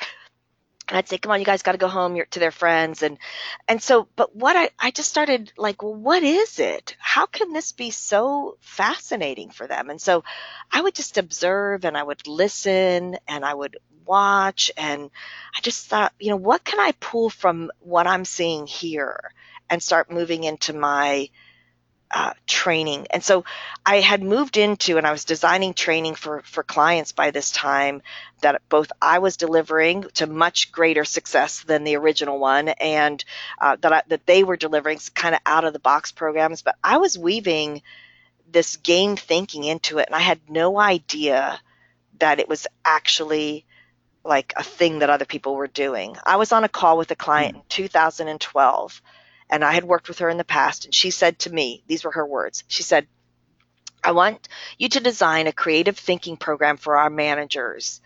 And 0.88 0.98
I'd 0.98 1.10
say, 1.10 1.18
come 1.18 1.32
on, 1.34 1.40
you 1.40 1.46
guys 1.46 1.64
got 1.64 1.74
to 1.74 1.78
go 1.78 1.90
home 1.90 2.18
to 2.32 2.40
their 2.40 2.52
friends. 2.52 3.04
And, 3.04 3.18
and 3.68 3.82
so, 3.82 4.08
but 4.16 4.36
what 4.36 4.56
I, 4.56 4.70
I 4.80 4.92
just 4.92 5.10
started 5.10 5.52
like, 5.58 5.84
well, 5.84 5.94
what 5.94 6.24
is 6.24 6.60
it? 6.60 6.96
How 6.98 7.26
can 7.26 7.52
this 7.52 7.74
be 7.74 7.92
so 7.92 8.58
fascinating 8.62 9.50
for 9.50 9.68
them? 9.68 9.90
And 9.90 10.00
so 10.00 10.24
I 10.72 10.82
would 10.82 10.96
just 10.96 11.18
observe 11.18 11.84
and 11.84 11.98
I 11.98 12.04
would 12.04 12.26
listen 12.28 13.18
and 13.28 13.44
I 13.44 13.54
would 13.54 13.78
watch. 14.06 14.72
And 14.78 15.12
I 15.58 15.62
just 15.62 15.88
thought, 15.88 16.14
you 16.20 16.30
know, 16.30 16.38
what 16.38 16.64
can 16.64 16.80
I 16.80 16.94
pull 16.94 17.30
from 17.30 17.70
what 17.80 18.08
I'm 18.08 18.24
seeing 18.24 18.66
here 18.66 19.34
and 19.70 19.84
start 19.84 20.10
moving 20.10 20.46
into 20.46 20.72
my, 20.72 21.30
uh, 22.12 22.34
training. 22.46 23.08
And 23.12 23.24
so 23.24 23.44
I 23.86 24.00
had 24.00 24.24
moved 24.24 24.58
into 24.58 24.98
and 24.98 25.06
I 25.06 25.12
was 25.12 25.26
designing 25.26 25.74
training 25.74 26.16
for, 26.16 26.42
for 26.44 26.64
clients 26.64 27.12
by 27.12 27.32
this 27.32 27.52
time 27.52 28.02
that 28.42 28.62
both 28.70 28.92
I 29.02 29.20
was 29.20 29.38
delivering 29.38 30.04
to 30.16 30.28
much 30.28 30.72
greater 30.72 31.04
success 31.04 31.64
than 31.64 31.84
the 31.84 31.98
original 31.98 32.40
one 32.40 32.70
and 32.70 33.24
uh, 33.60 33.76
that, 33.82 33.94
I, 33.94 34.02
that 34.08 34.26
they 34.26 34.44
were 34.44 34.58
delivering 34.58 35.00
kind 35.14 35.36
of 35.36 35.42
out 35.46 35.66
of 35.66 35.74
the 35.74 35.80
box 35.80 36.12
programs. 36.12 36.62
But 36.62 36.76
I 36.84 36.98
was 36.98 37.18
weaving 37.18 37.82
this 38.50 38.78
game 38.78 39.18
thinking 39.18 39.66
into 39.66 39.98
it 39.98 40.08
and 40.08 40.16
I 40.16 40.22
had 40.22 40.40
no 40.50 40.80
idea 40.80 41.60
that 42.20 42.40
it 42.40 42.48
was 42.48 42.68
actually 42.86 43.66
like 44.24 44.54
a 44.56 44.64
thing 44.64 45.00
that 45.00 45.10
other 45.10 45.26
people 45.26 45.56
were 45.56 45.68
doing. 45.68 46.16
I 46.26 46.38
was 46.38 46.52
on 46.52 46.64
a 46.64 46.70
call 46.70 46.98
with 46.98 47.12
a 47.12 47.16
client 47.16 47.56
hmm. 47.56 47.60
in 47.60 47.66
2012 47.70 49.02
and 49.50 49.64
I 49.64 49.74
had 49.74 49.84
worked 49.86 50.08
with 50.10 50.20
her 50.20 50.30
in 50.30 50.38
the 50.38 50.44
past, 50.46 50.86
and 50.86 50.94
she 50.96 51.12
said 51.12 51.40
to 51.40 51.54
me, 51.54 51.84
these 51.88 52.04
were 52.04 52.12
her 52.12 52.26
words. 52.26 52.64
She 52.68 52.84
said, 52.84 53.08
I 54.04 54.12
want 54.12 54.48
you 54.80 54.90
to 54.90 55.00
design 55.00 55.48
a 55.48 55.54
creative 55.54 55.98
thinking 55.98 56.38
program 56.38 56.78
for 56.78 56.98
our 56.98 57.10
managers. 57.10 58.02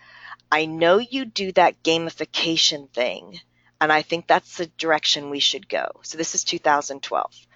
I 0.52 0.66
know 0.66 0.98
you 1.00 1.26
do 1.26 1.52
that 1.54 1.84
gamification 1.84 2.90
thing, 2.92 3.40
and 3.82 3.92
I 3.94 4.02
think 4.04 4.28
that's 4.28 4.58
the 4.58 4.68
direction 4.68 5.30
we 5.30 5.40
should 5.40 5.70
go. 5.70 5.88
So 6.04 6.18
this 6.18 6.36
is 6.36 6.44
2012. 6.44 7.48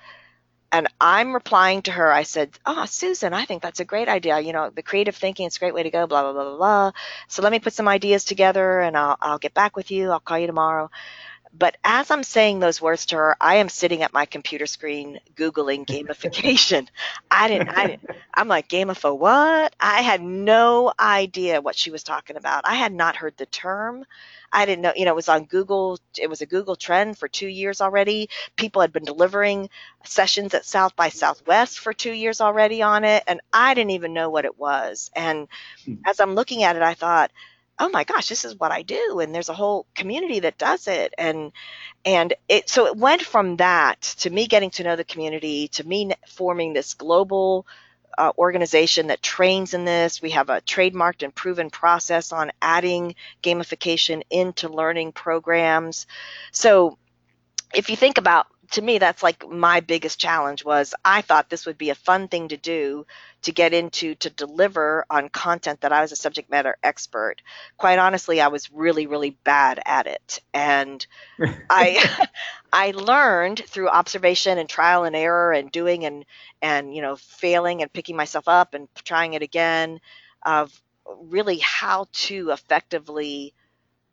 and 0.72 0.88
I'm 1.00 1.34
replying 1.34 1.84
to 1.84 1.92
her. 1.92 2.12
I 2.12 2.24
said, 2.24 2.52
"Oh, 2.66 2.86
Susan, 2.86 3.34
I 3.34 3.46
think 3.46 3.62
that's 3.64 3.80
a 3.80 3.86
great 3.86 4.10
idea. 4.10 4.40
You 4.40 4.52
know, 4.54 4.70
the 4.70 4.84
creative 4.84 5.16
thinking 5.16 5.48
is 5.48 5.56
a 5.56 5.60
great 5.60 5.74
way 5.74 5.84
to 5.84 5.92
go. 5.92 6.08
Blah 6.08 6.24
blah 6.24 6.34
blah 6.34 6.44
blah 6.44 6.58
blah. 6.58 6.92
So 7.30 7.42
let 7.44 7.52
me 7.52 7.60
put 7.60 7.74
some 7.74 7.88
ideas 7.88 8.26
together, 8.26 8.82
and 8.82 8.98
I'll 8.98 9.18
I'll 9.22 9.40
get 9.40 9.54
back 9.54 9.76
with 9.78 9.92
you. 9.92 10.12
I'll 10.12 10.20
call 10.20 10.40
you 10.40 10.48
tomorrow." 10.48 10.90
But 11.58 11.78
as 11.84 12.12
I'm 12.12 12.24
saying 12.24 12.60
those 12.60 12.82
words 12.82 13.06
to 13.08 13.16
her, 13.16 13.38
I 13.40 13.56
am 13.56 13.70
sitting 13.70 14.04
at 14.04 14.14
my 14.14 14.26
computer 14.26 14.66
screen 14.66 15.20
googling 15.36 15.86
gamification. 15.86 16.88
I 17.32 17.48
didn't. 17.48 17.70
I 17.70 17.88
didn't. 17.88 18.10
I'm 18.34 18.50
like 18.50 18.68
gamifo 18.68 19.18
what? 19.18 19.74
I 19.80 20.02
had 20.02 20.22
no 20.22 20.92
idea 21.00 21.62
what 21.62 21.76
she 21.76 21.92
was 21.92 22.04
talking 22.04 22.36
about. 22.36 22.68
I 22.68 22.76
had 22.76 22.94
not 22.94 23.16
heard 23.16 23.38
the 23.38 23.46
term. 23.46 24.06
I 24.52 24.66
didn't 24.66 24.82
know, 24.82 24.94
you 24.96 25.06
know, 25.06 25.12
it 25.12 25.16
was 25.16 25.30
on 25.30 25.46
Google. 25.46 26.00
It 26.18 26.30
was 26.30 26.42
a 26.42 26.46
Google 26.46 26.76
trend 26.76 27.18
for 27.18 27.28
two 27.28 27.48
years 27.48 27.80
already. 27.80 28.30
People 28.56 28.82
had 28.82 28.92
been 28.92 29.04
delivering 29.04 29.70
sessions 30.04 30.54
at 30.54 30.66
South 30.66 30.96
by 30.96 31.10
Southwest 31.10 31.80
for 31.80 31.94
two 31.94 32.12
years 32.12 32.42
already 32.42 32.82
on 32.82 33.06
it. 33.06 33.24
And 33.28 33.40
I 33.54 33.74
didn't 33.74 33.92
even 33.92 34.14
know 34.14 34.30
what 34.30 34.46
it 34.46 34.58
was. 34.60 35.10
And 35.16 35.48
hmm. 35.86 35.96
as 36.06 36.20
I'm 36.20 36.36
looking 36.36 36.64
at 36.64 36.76
it, 36.76 36.82
I 36.82 36.96
thought, 36.96 37.32
oh 37.80 37.90
my 37.90 38.04
gosh 38.04 38.30
this 38.30 38.46
is 38.46 38.56
what 38.60 38.72
i 38.72 38.82
do 38.82 39.20
and 39.20 39.34
there's 39.34 39.50
a 39.50 39.54
whole 39.54 39.86
community 39.96 40.40
that 40.40 40.58
does 40.58 40.88
it 40.88 41.14
and 41.18 41.52
and 42.06 42.34
it 42.48 42.70
so 42.70 42.86
it 42.88 42.96
went 42.96 43.22
from 43.22 43.58
that 43.58 44.02
to 44.02 44.30
me 44.30 44.48
getting 44.48 44.70
to 44.70 44.84
know 44.84 44.96
the 44.96 45.04
community 45.04 45.68
to 45.68 45.86
me 45.86 46.12
forming 46.28 46.74
this 46.74 46.94
global 46.94 47.66
uh, 48.18 48.32
organization 48.38 49.08
that 49.08 49.22
trains 49.22 49.74
in 49.74 49.86
this. 49.86 50.22
We 50.22 50.32
have 50.32 50.50
a 50.50 50.62
trademarked 50.62 51.24
and 51.24 51.34
proven 51.34 51.70
process 51.70 52.32
on 52.32 52.52
adding 52.62 53.16
gamification 53.44 54.24
into 54.30 54.70
learning 54.70 55.12
programs. 55.12 56.08
So 56.52 56.98
if 57.74 57.90
you 57.90 57.96
think 57.96 58.18
about 58.18 58.48
to 58.72 58.82
me 58.82 58.98
that's 58.98 59.24
like 59.24 59.48
my 59.50 59.80
biggest 59.80 60.20
challenge 60.20 60.64
was 60.64 60.94
i 61.04 61.22
thought 61.22 61.50
this 61.50 61.66
would 61.66 61.78
be 61.78 61.90
a 61.90 61.96
fun 61.96 62.28
thing 62.28 62.48
to 62.48 62.58
do 62.58 63.06
to 63.42 63.52
get 63.52 63.74
into 63.74 64.16
to 64.16 64.30
deliver 64.30 65.06
on 65.10 65.30
content 65.30 65.82
that 65.82 65.92
i 65.92 66.02
was 66.02 66.12
a 66.12 66.16
subject 66.16 66.50
matter 66.50 66.78
expert. 66.84 67.42
Quite 67.78 68.00
honestly 68.00 68.42
i 68.42 68.48
was 68.48 68.72
really 68.72 69.08
really 69.08 69.38
bad 69.44 69.80
at 69.86 70.08
it. 70.08 70.42
And 70.54 71.06
i 71.70 72.28
i 72.74 72.92
learned 72.92 73.62
through 73.68 73.90
observation 73.90 74.58
and 74.58 74.70
trial 74.70 75.04
and 75.04 75.16
error 75.16 75.52
and 75.52 75.72
doing 75.72 76.06
and 76.06 76.26
and 76.62 76.96
you 76.96 77.02
know 77.02 77.16
failing 77.16 77.82
and 77.82 77.94
picking 77.94 78.16
myself 78.16 78.48
up 78.48 78.74
and 78.74 78.88
trying 79.04 79.34
it 79.34 79.42
again 79.42 80.00
of 80.44 80.82
really 81.22 81.60
how 81.60 82.08
to 82.14 82.52
effectively 82.52 83.54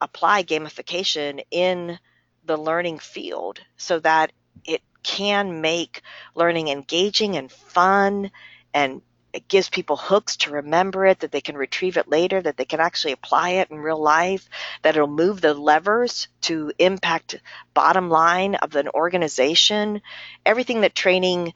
apply 0.00 0.42
gamification 0.42 1.42
in 1.50 1.98
the 2.44 2.56
learning 2.56 2.98
field 2.98 3.60
so 3.76 4.00
that 4.00 4.32
it 4.64 4.82
can 5.02 5.60
make 5.60 6.02
learning 6.34 6.68
engaging 6.68 7.36
and 7.36 7.50
fun 7.50 8.30
and 8.74 9.02
it 9.32 9.48
gives 9.48 9.70
people 9.70 9.96
hooks 9.96 10.36
to 10.36 10.50
remember 10.50 11.06
it, 11.06 11.20
that 11.20 11.32
they 11.32 11.40
can 11.40 11.56
retrieve 11.56 11.96
it 11.96 12.08
later, 12.08 12.40
that 12.40 12.56
they 12.56 12.66
can 12.66 12.80
actually 12.80 13.12
apply 13.12 13.50
it 13.50 13.70
in 13.70 13.78
real 13.78 14.00
life, 14.00 14.48
that 14.82 14.94
it'll 14.94 15.08
move 15.08 15.40
the 15.40 15.54
levers 15.54 16.28
to 16.42 16.70
impact 16.78 17.40
bottom 17.72 18.10
line 18.10 18.56
of 18.56 18.76
an 18.76 18.88
organization. 18.88 20.02
Everything 20.44 20.82
that 20.82 20.94
training 20.94 21.54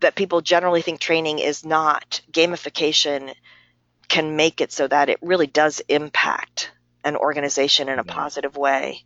that 0.00 0.14
people 0.14 0.40
generally 0.40 0.80
think 0.80 0.98
training 0.98 1.38
is 1.38 1.64
not 1.64 2.22
gamification 2.32 3.34
can 4.08 4.34
make 4.34 4.62
it 4.62 4.72
so 4.72 4.88
that 4.88 5.10
it 5.10 5.18
really 5.20 5.46
does 5.46 5.80
impact 5.88 6.72
an 7.04 7.16
organization 7.16 7.88
in 7.88 7.98
a 7.98 8.04
yeah. 8.04 8.12
positive 8.12 8.56
way. 8.56 9.04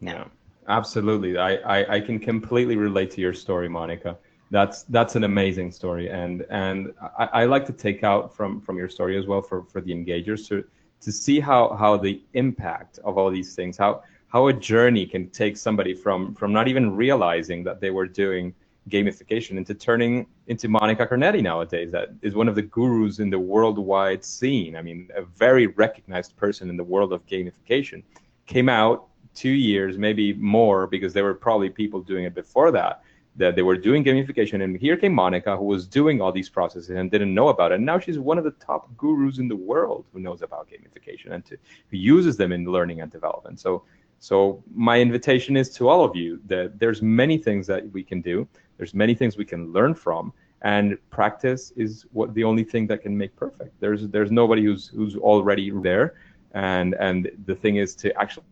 Yeah, 0.00 0.26
absolutely. 0.68 1.38
I, 1.38 1.56
I, 1.56 1.94
I, 1.96 2.00
can 2.00 2.18
completely 2.18 2.76
relate 2.76 3.10
to 3.12 3.20
your 3.20 3.34
story, 3.34 3.68
Monica. 3.68 4.16
That's 4.50 4.84
that's 4.84 5.14
an 5.16 5.24
amazing 5.24 5.72
story, 5.72 6.08
and 6.08 6.46
and 6.48 6.94
I, 7.18 7.24
I 7.40 7.44
like 7.44 7.66
to 7.66 7.72
take 7.72 8.02
out 8.02 8.34
from 8.34 8.60
from 8.60 8.78
your 8.78 8.88
story 8.88 9.18
as 9.18 9.26
well 9.26 9.42
for 9.42 9.64
for 9.64 9.80
the 9.80 9.92
engagers 9.92 10.48
to 10.48 10.64
to 11.00 11.12
see 11.12 11.38
how 11.38 11.74
how 11.76 11.96
the 11.96 12.22
impact 12.32 12.98
of 13.04 13.18
all 13.18 13.30
these 13.30 13.54
things 13.54 13.76
how 13.76 14.02
how 14.28 14.46
a 14.48 14.52
journey 14.52 15.04
can 15.06 15.28
take 15.30 15.56
somebody 15.56 15.92
from 15.94 16.34
from 16.34 16.52
not 16.52 16.66
even 16.66 16.96
realizing 16.96 17.62
that 17.64 17.80
they 17.80 17.90
were 17.90 18.06
doing 18.06 18.54
gamification 18.88 19.56
into 19.56 19.74
turning 19.74 20.26
into 20.46 20.68
Monica 20.68 21.06
Cornetti 21.06 21.42
nowadays. 21.42 21.92
That 21.92 22.08
is 22.22 22.34
one 22.34 22.48
of 22.48 22.54
the 22.54 22.62
gurus 22.62 23.18
in 23.18 23.30
the 23.30 23.38
worldwide 23.38 24.24
scene. 24.24 24.76
I 24.76 24.82
mean, 24.82 25.08
a 25.14 25.22
very 25.22 25.66
recognized 25.66 26.36
person 26.36 26.70
in 26.70 26.76
the 26.76 26.84
world 26.84 27.12
of 27.12 27.26
gamification. 27.26 28.02
Came 28.46 28.68
out 28.68 29.07
two 29.38 29.56
years, 29.72 29.98
maybe 29.98 30.26
more, 30.34 30.86
because 30.86 31.12
there 31.12 31.24
were 31.24 31.34
probably 31.34 31.70
people 31.70 32.00
doing 32.00 32.24
it 32.24 32.34
before 32.34 32.70
that. 32.72 33.02
That 33.36 33.54
they 33.54 33.62
were 33.62 33.76
doing 33.76 34.02
gamification, 34.02 34.64
and 34.64 34.76
here 34.76 34.96
came 34.96 35.14
Monica, 35.14 35.56
who 35.56 35.64
was 35.64 35.86
doing 35.86 36.20
all 36.20 36.32
these 36.32 36.50
processes 36.58 36.90
and 36.90 37.08
didn't 37.08 37.32
know 37.32 37.48
about 37.54 37.70
it. 37.70 37.76
And 37.76 37.86
now 37.86 37.98
she's 38.00 38.18
one 38.18 38.36
of 38.36 38.42
the 38.42 38.56
top 38.68 38.82
gurus 38.96 39.38
in 39.38 39.46
the 39.46 39.60
world 39.70 40.06
who 40.12 40.18
knows 40.18 40.42
about 40.42 40.68
gamification 40.68 41.28
and 41.30 41.44
to, 41.46 41.56
who 41.90 41.96
uses 41.96 42.36
them 42.36 42.50
in 42.50 42.64
learning 42.64 43.00
and 43.00 43.12
development. 43.12 43.60
So 43.60 43.84
so 44.18 44.62
my 44.74 45.00
invitation 45.00 45.56
is 45.56 45.70
to 45.76 45.88
all 45.88 46.04
of 46.04 46.16
you 46.16 46.40
that 46.46 46.78
there's 46.78 47.02
many 47.02 47.38
things 47.38 47.66
that 47.68 47.90
we 47.92 48.02
can 48.02 48.20
do. 48.20 48.48
There's 48.76 48.94
many 48.94 49.14
things 49.14 49.36
we 49.36 49.44
can 49.44 49.72
learn 49.72 49.94
from, 49.94 50.32
and 50.62 50.98
practice 51.10 51.72
is 51.76 52.06
what 52.12 52.34
the 52.34 52.44
only 52.44 52.64
thing 52.64 52.86
that 52.88 53.02
can 53.02 53.16
make 53.16 53.34
perfect. 53.36 53.72
There's 53.80 54.08
there's 54.08 54.30
nobody 54.30 54.64
who's 54.64 54.88
who's 54.88 55.16
already 55.16 55.70
there, 55.70 56.14
and 56.52 56.94
and 56.94 57.30
the 57.46 57.54
thing 57.54 57.76
is 57.76 57.94
to 57.96 58.06
actually 58.20 58.46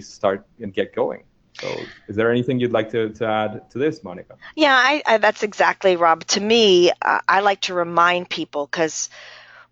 start 0.00 0.46
and 0.60 0.72
get 0.72 0.94
going. 0.94 1.24
So, 1.60 1.76
is 2.06 2.14
there 2.14 2.30
anything 2.30 2.60
you'd 2.60 2.72
like 2.72 2.90
to, 2.90 3.08
to 3.14 3.26
add 3.26 3.70
to 3.70 3.78
this, 3.78 4.04
Monica? 4.04 4.36
Yeah, 4.54 4.74
I, 4.74 5.02
I, 5.04 5.18
that's 5.18 5.42
exactly, 5.42 5.96
Rob. 5.96 6.24
To 6.26 6.40
me, 6.40 6.92
uh, 7.02 7.20
I 7.28 7.40
like 7.40 7.62
to 7.62 7.74
remind 7.74 8.30
people 8.30 8.66
because 8.66 9.08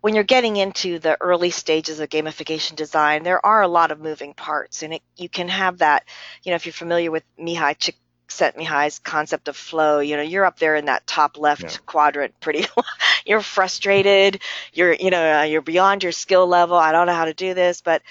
when 0.01 0.13
you're 0.13 0.25
getting 0.25 0.57
into 0.57 0.99
the 0.99 1.17
early 1.21 1.49
stages 1.49 2.01
of 2.01 2.09
gamification 2.09 2.75
design, 2.75 3.23
there 3.23 3.45
are 3.45 3.61
a 3.61 3.69
lot 3.69 3.91
of 3.91 4.01
moving 4.01 4.33
parts, 4.33 4.83
and 4.83 4.95
it, 4.95 5.01
you 5.15 5.29
can 5.29 5.47
have 5.47 5.77
that. 5.77 6.03
You 6.43 6.51
know, 6.51 6.55
if 6.55 6.65
you're 6.65 6.73
familiar 6.73 7.09
with 7.09 7.23
Mihaly 7.39 7.77
Csikszentmihalyi 7.77 8.55
Mihai's 8.57 8.99
concept 8.99 9.47
of 9.47 9.55
flow. 9.55 9.99
You 9.99 10.17
know, 10.17 10.23
you're 10.23 10.45
up 10.45 10.59
there 10.59 10.75
in 10.75 10.85
that 10.85 11.07
top 11.07 11.37
left 11.37 11.63
yeah. 11.63 11.77
quadrant. 11.85 12.39
Pretty, 12.39 12.65
you're 13.25 13.41
frustrated. 13.41 14.41
You're, 14.73 14.93
you 14.93 15.09
know, 15.09 15.39
uh, 15.39 15.43
you're 15.43 15.61
beyond 15.61 16.03
your 16.03 16.11
skill 16.11 16.47
level. 16.47 16.77
I 16.77 16.91
don't 16.91 17.07
know 17.07 17.13
how 17.13 17.25
to 17.25 17.33
do 17.33 17.53
this, 17.53 17.81
but 17.81 18.01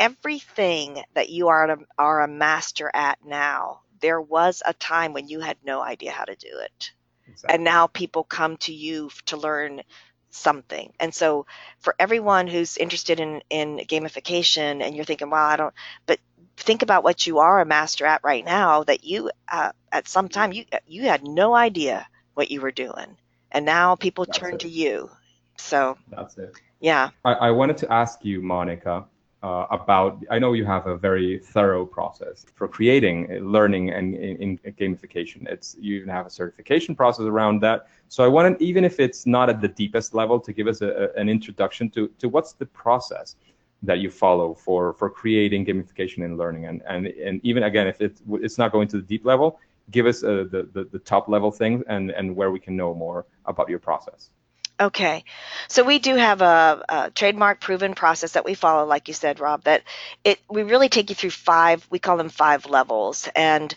everything 0.00 1.02
that 1.14 1.28
you 1.28 1.48
are 1.48 1.70
a, 1.70 1.78
are 1.98 2.22
a 2.22 2.28
master 2.28 2.90
at 2.92 3.18
now, 3.24 3.82
there 4.00 4.20
was 4.20 4.62
a 4.66 4.72
time 4.72 5.12
when 5.12 5.28
you 5.28 5.40
had 5.40 5.58
no 5.62 5.80
idea 5.80 6.10
how 6.10 6.24
to 6.24 6.34
do 6.34 6.48
it, 6.48 6.92
exactly. 7.28 7.54
and 7.54 7.62
now 7.62 7.86
people 7.86 8.24
come 8.24 8.56
to 8.56 8.72
you 8.72 9.10
to 9.26 9.36
learn 9.36 9.82
something. 10.30 10.92
And 10.98 11.14
so 11.14 11.46
for 11.80 11.94
everyone 11.98 12.46
who's 12.46 12.76
interested 12.78 13.20
in 13.20 13.42
in 13.50 13.78
gamification 13.78 14.82
and 14.82 14.96
you're 14.96 15.04
thinking, 15.04 15.30
"Well, 15.30 15.44
I 15.44 15.56
don't," 15.56 15.74
but 16.06 16.18
think 16.56 16.82
about 16.82 17.04
what 17.04 17.26
you 17.26 17.38
are 17.38 17.60
a 17.60 17.66
master 17.66 18.06
at 18.06 18.22
right 18.24 18.44
now 18.44 18.84
that 18.84 19.04
you 19.04 19.30
uh, 19.48 19.72
at 19.92 20.08
some 20.08 20.28
time 20.28 20.52
you 20.52 20.64
you 20.86 21.02
had 21.02 21.22
no 21.24 21.54
idea 21.54 22.06
what 22.34 22.50
you 22.50 22.60
were 22.60 22.70
doing 22.70 23.16
and 23.50 23.64
now 23.64 23.96
people 23.96 24.24
that's 24.24 24.38
turn 24.38 24.54
it. 24.54 24.60
to 24.60 24.68
you 24.68 25.10
so 25.56 25.96
that's 26.10 26.36
it 26.38 26.52
yeah 26.80 27.10
i, 27.24 27.32
I 27.32 27.50
wanted 27.50 27.78
to 27.78 27.92
ask 27.92 28.24
you 28.24 28.42
monica 28.42 29.06
uh, 29.42 29.66
about 29.70 30.22
i 30.30 30.38
know 30.38 30.52
you 30.52 30.64
have 30.64 30.86
a 30.86 30.96
very 30.96 31.38
thorough 31.38 31.86
process 31.86 32.44
for 32.54 32.68
creating 32.68 33.26
uh, 33.30 33.34
learning 33.36 33.90
and 33.90 34.14
in, 34.14 34.58
in 34.62 34.72
gamification. 34.74 35.48
It's 35.48 35.76
you 35.80 35.96
even 35.96 36.08
have 36.08 36.26
a 36.26 36.30
certification 36.30 36.94
process 36.94 37.26
around 37.26 37.60
that. 37.62 37.88
So 38.08 38.24
i 38.24 38.28
wanted 38.28 38.60
even 38.60 38.84
if 38.84 39.00
it's 39.00 39.26
not 39.26 39.48
at 39.48 39.60
the 39.60 39.68
deepest 39.68 40.14
level 40.14 40.38
to 40.40 40.52
give 40.52 40.66
us 40.66 40.82
a, 40.82 41.10
an 41.16 41.28
introduction 41.28 41.88
to 41.90 42.08
to 42.18 42.28
what's 42.28 42.52
the 42.52 42.66
process 42.66 43.36
that 43.82 43.98
you 44.00 44.10
follow 44.10 44.52
for 44.52 44.92
for 44.92 45.08
creating 45.08 45.64
gamification 45.64 46.24
and 46.24 46.36
learning. 46.36 46.66
And 46.66 46.82
and 46.86 47.06
and 47.06 47.40
even 47.42 47.62
again 47.62 47.86
if 47.86 48.00
it's 48.00 48.20
it's 48.46 48.58
not 48.58 48.72
going 48.72 48.88
to 48.88 48.96
the 48.96 49.06
deep 49.14 49.24
level 49.24 49.58
give 49.90 50.06
us 50.06 50.22
uh, 50.22 50.44
the, 50.50 50.68
the 50.74 50.84
the 50.92 50.98
top 50.98 51.28
level 51.28 51.50
things 51.50 51.82
and 51.88 52.10
and 52.10 52.36
where 52.36 52.50
we 52.50 52.60
can 52.60 52.76
know 52.76 52.94
more 52.94 53.26
about 53.46 53.68
your 53.68 53.78
process 53.78 54.30
Okay, 54.80 55.24
so 55.68 55.84
we 55.84 55.98
do 55.98 56.14
have 56.14 56.40
a, 56.40 56.82
a, 56.88 57.10
trademark 57.10 57.60
proven 57.60 57.94
process 57.94 58.32
that 58.32 58.46
we 58.46 58.54
follow, 58.54 58.86
like 58.86 59.08
you 59.08 59.14
said, 59.14 59.38
Rob. 59.38 59.64
That 59.64 59.82
it 60.24 60.40
we 60.48 60.62
really 60.62 60.88
take 60.88 61.10
you 61.10 61.14
through 61.14 61.30
five. 61.30 61.86
We 61.90 61.98
call 61.98 62.16
them 62.16 62.30
five 62.30 62.64
levels, 62.64 63.28
and 63.36 63.74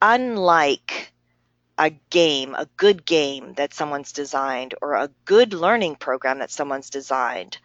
unlike 0.00 1.12
a 1.78 1.90
game, 2.10 2.54
a 2.54 2.68
good 2.76 3.04
game 3.04 3.54
that 3.54 3.74
someone's 3.74 4.12
designed, 4.12 4.76
or 4.80 4.94
a 4.94 5.10
good 5.24 5.52
learning 5.52 5.96
program 5.96 6.38
that 6.38 6.52
someone's 6.52 6.90
designed, 6.90 7.58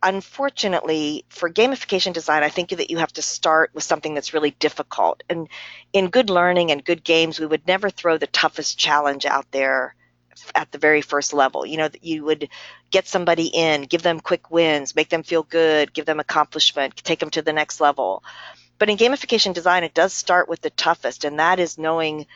unfortunately, 0.00 1.24
for 1.30 1.50
gamification 1.50 2.12
design, 2.12 2.44
I 2.44 2.50
think 2.50 2.70
that 2.70 2.90
you 2.90 2.98
have 2.98 3.12
to 3.14 3.22
start 3.22 3.70
with 3.74 3.82
something 3.82 4.14
that's 4.14 4.32
really 4.32 4.52
difficult. 4.52 5.24
And 5.28 5.48
in 5.92 6.08
good 6.08 6.30
learning 6.30 6.70
and 6.70 6.84
good 6.84 7.02
games, 7.02 7.40
we 7.40 7.46
would 7.46 7.66
never 7.66 7.90
throw 7.90 8.16
the 8.16 8.28
toughest 8.28 8.78
challenge 8.78 9.26
out 9.26 9.50
there 9.50 9.96
at 10.54 10.70
the 10.72 10.78
very 10.78 11.02
first 11.02 11.32
level. 11.32 11.66
You 11.66 11.76
know, 11.76 11.88
you 12.00 12.24
would 12.24 12.48
get 12.90 13.06
somebody 13.06 13.46
in, 13.46 13.82
give 13.82 14.02
them 14.02 14.20
quick 14.20 14.50
wins, 14.50 14.96
make 14.96 15.08
them 15.08 15.22
feel 15.22 15.42
good, 15.42 15.92
give 15.92 16.06
them 16.06 16.20
accomplishment, 16.20 16.96
take 16.96 17.18
them 17.18 17.30
to 17.30 17.42
the 17.42 17.52
next 17.52 17.80
level. 17.80 18.22
But 18.78 18.90
in 18.90 18.96
gamification 18.96 19.54
design, 19.54 19.84
it 19.84 19.94
does 19.94 20.12
start 20.12 20.48
with 20.48 20.60
the 20.60 20.70
toughest, 20.70 21.24
and 21.24 21.38
that 21.38 21.58
is 21.58 21.78
knowing 21.78 22.26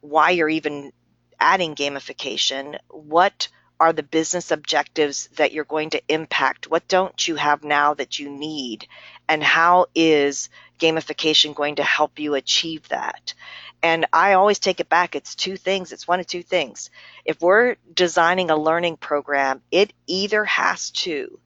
why 0.00 0.30
you're 0.30 0.48
even 0.48 0.92
adding 1.38 1.74
gamification, 1.74 2.78
what 2.88 3.48
are 3.78 3.92
the 3.92 4.02
business 4.02 4.52
objectives 4.52 5.28
that 5.36 5.52
you're 5.52 5.64
going 5.64 5.90
to 5.90 6.02
impact? 6.08 6.70
What 6.70 6.86
don't 6.86 7.26
you 7.26 7.34
have 7.34 7.64
now 7.64 7.94
that 7.94 8.18
you 8.18 8.30
need? 8.30 8.86
And 9.28 9.42
how 9.42 9.86
is 9.94 10.50
gamification 10.82 11.54
going 11.54 11.76
to 11.76 11.84
help 11.84 12.18
you 12.18 12.34
achieve 12.34 12.88
that? 12.88 13.34
And 13.82 14.06
I 14.12 14.34
always 14.34 14.58
take 14.58 14.80
it 14.80 14.88
back. 14.88 15.14
It's 15.14 15.34
two 15.34 15.56
things. 15.56 15.92
It's 15.92 16.06
one 16.06 16.20
of 16.20 16.26
two 16.26 16.42
things. 16.42 16.90
If 17.24 17.40
we're 17.40 17.76
designing 17.92 18.50
a 18.50 18.56
learning 18.56 18.96
program, 18.98 19.62
it 19.70 19.92
either 20.06 20.44
has 20.44 20.90
to 20.90 21.38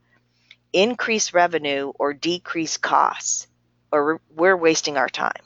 increase 0.73 1.33
revenue 1.33 1.93
or 1.99 2.13
decrease 2.13 2.77
costs, 2.77 3.47
or 3.91 4.21
we're 4.35 4.57
wasting 4.57 4.97
our 4.97 5.09
time. 5.09 5.43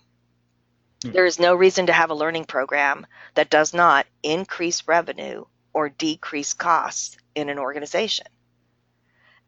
Hmm. 1.04 1.12
There 1.12 1.26
is 1.26 1.38
no 1.38 1.54
reason 1.54 1.86
to 1.86 1.92
have 1.92 2.10
a 2.10 2.14
learning 2.14 2.46
program 2.46 3.06
that 3.34 3.50
does 3.50 3.72
not 3.72 4.06
increase 4.22 4.88
revenue 4.88 5.44
or 5.72 5.88
decrease 5.88 6.54
costs 6.54 7.16
in 7.34 7.48
an 7.48 7.58
organization. 7.58 8.26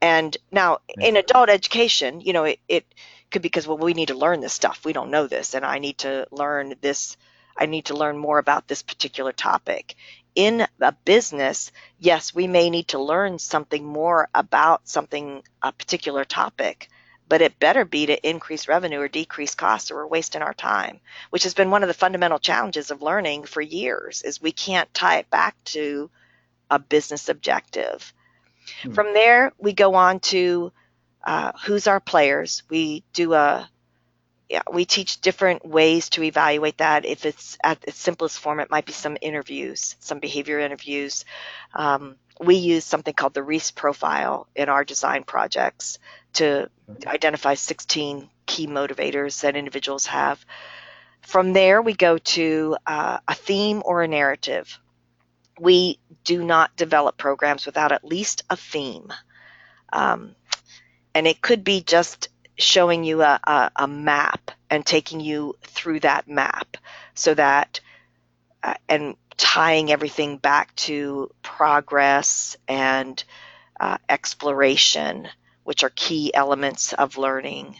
And 0.00 0.36
now 0.50 0.78
in 0.98 1.16
adult 1.16 1.48
education, 1.48 2.20
you 2.20 2.32
know, 2.32 2.44
it, 2.44 2.58
it 2.68 2.84
because, 3.40 3.66
well, 3.66 3.78
we 3.78 3.94
need 3.94 4.08
to 4.08 4.14
learn 4.14 4.40
this 4.40 4.52
stuff. 4.52 4.84
We 4.84 4.92
don't 4.92 5.10
know 5.10 5.26
this, 5.26 5.54
and 5.54 5.64
I 5.64 5.78
need 5.78 5.98
to 5.98 6.26
learn 6.30 6.74
this. 6.80 7.16
I 7.56 7.66
need 7.66 7.86
to 7.86 7.94
learn 7.94 8.18
more 8.18 8.38
about 8.38 8.68
this 8.68 8.82
particular 8.82 9.32
topic. 9.32 9.94
In 10.34 10.66
a 10.80 10.92
business, 11.04 11.70
yes, 11.98 12.34
we 12.34 12.46
may 12.46 12.70
need 12.70 12.88
to 12.88 12.98
learn 12.98 13.38
something 13.38 13.84
more 13.84 14.28
about 14.34 14.88
something, 14.88 15.42
a 15.60 15.72
particular 15.72 16.24
topic, 16.24 16.88
but 17.32 17.40
it 17.40 17.58
better 17.58 17.86
be 17.86 18.04
to 18.04 18.28
increase 18.28 18.68
revenue 18.68 19.00
or 19.00 19.08
decrease 19.08 19.54
costs 19.54 19.90
or 19.90 19.96
we're 19.96 20.06
wasting 20.06 20.42
our 20.42 20.52
time 20.52 21.00
which 21.30 21.44
has 21.44 21.54
been 21.54 21.70
one 21.70 21.82
of 21.82 21.88
the 21.88 21.94
fundamental 21.94 22.38
challenges 22.38 22.90
of 22.90 23.00
learning 23.00 23.44
for 23.44 23.62
years 23.62 24.20
is 24.20 24.42
we 24.42 24.52
can't 24.52 24.92
tie 24.92 25.16
it 25.16 25.30
back 25.30 25.56
to 25.64 26.10
a 26.70 26.78
business 26.78 27.30
objective 27.30 28.12
hmm. 28.82 28.92
from 28.92 29.14
there 29.14 29.50
we 29.56 29.72
go 29.72 29.94
on 29.94 30.20
to 30.20 30.70
uh, 31.24 31.52
who's 31.64 31.86
our 31.86 32.00
players 32.00 32.62
we 32.68 33.04
do 33.12 33.34
a 33.34 33.68
yeah, 34.52 34.60
we 34.70 34.84
teach 34.84 35.22
different 35.22 35.64
ways 35.64 36.10
to 36.10 36.22
evaluate 36.22 36.76
that. 36.76 37.06
If 37.06 37.24
it's 37.24 37.56
at 37.64 37.82
its 37.84 37.96
simplest 37.96 38.38
form, 38.38 38.60
it 38.60 38.70
might 38.70 38.84
be 38.84 38.92
some 38.92 39.16
interviews, 39.18 39.96
some 39.98 40.18
behavior 40.18 40.58
interviews. 40.58 41.24
Um, 41.72 42.16
we 42.38 42.56
use 42.56 42.84
something 42.84 43.14
called 43.14 43.32
the 43.32 43.42
Reiss 43.42 43.70
profile 43.70 44.48
in 44.54 44.68
our 44.68 44.84
design 44.84 45.24
projects 45.24 45.98
to 46.34 46.68
identify 47.06 47.54
16 47.54 48.28
key 48.44 48.66
motivators 48.66 49.40
that 49.40 49.56
individuals 49.56 50.04
have. 50.04 50.44
From 51.22 51.54
there, 51.54 51.80
we 51.80 51.94
go 51.94 52.18
to 52.18 52.76
uh, 52.86 53.20
a 53.26 53.34
theme 53.34 53.80
or 53.86 54.02
a 54.02 54.08
narrative. 54.08 54.78
We 55.58 55.98
do 56.24 56.44
not 56.44 56.76
develop 56.76 57.16
programs 57.16 57.64
without 57.64 57.92
at 57.92 58.04
least 58.04 58.42
a 58.50 58.56
theme. 58.56 59.10
Um, 59.94 60.34
and 61.14 61.26
it 61.26 61.40
could 61.40 61.64
be 61.64 61.82
just 61.82 62.28
showing 62.56 63.04
you 63.04 63.22
a, 63.22 63.40
a, 63.44 63.70
a, 63.76 63.88
map 63.88 64.50
and 64.68 64.84
taking 64.84 65.20
you 65.20 65.54
through 65.62 66.00
that 66.00 66.28
map 66.28 66.76
so 67.14 67.34
that, 67.34 67.80
uh, 68.62 68.74
and 68.88 69.16
tying 69.36 69.90
everything 69.90 70.36
back 70.36 70.74
to 70.76 71.30
progress 71.42 72.56
and 72.68 73.24
uh, 73.80 73.98
exploration 74.08 75.28
which 75.64 75.84
are 75.84 75.92
key 75.94 76.32
elements 76.34 76.92
of 76.92 77.18
learning. 77.18 77.76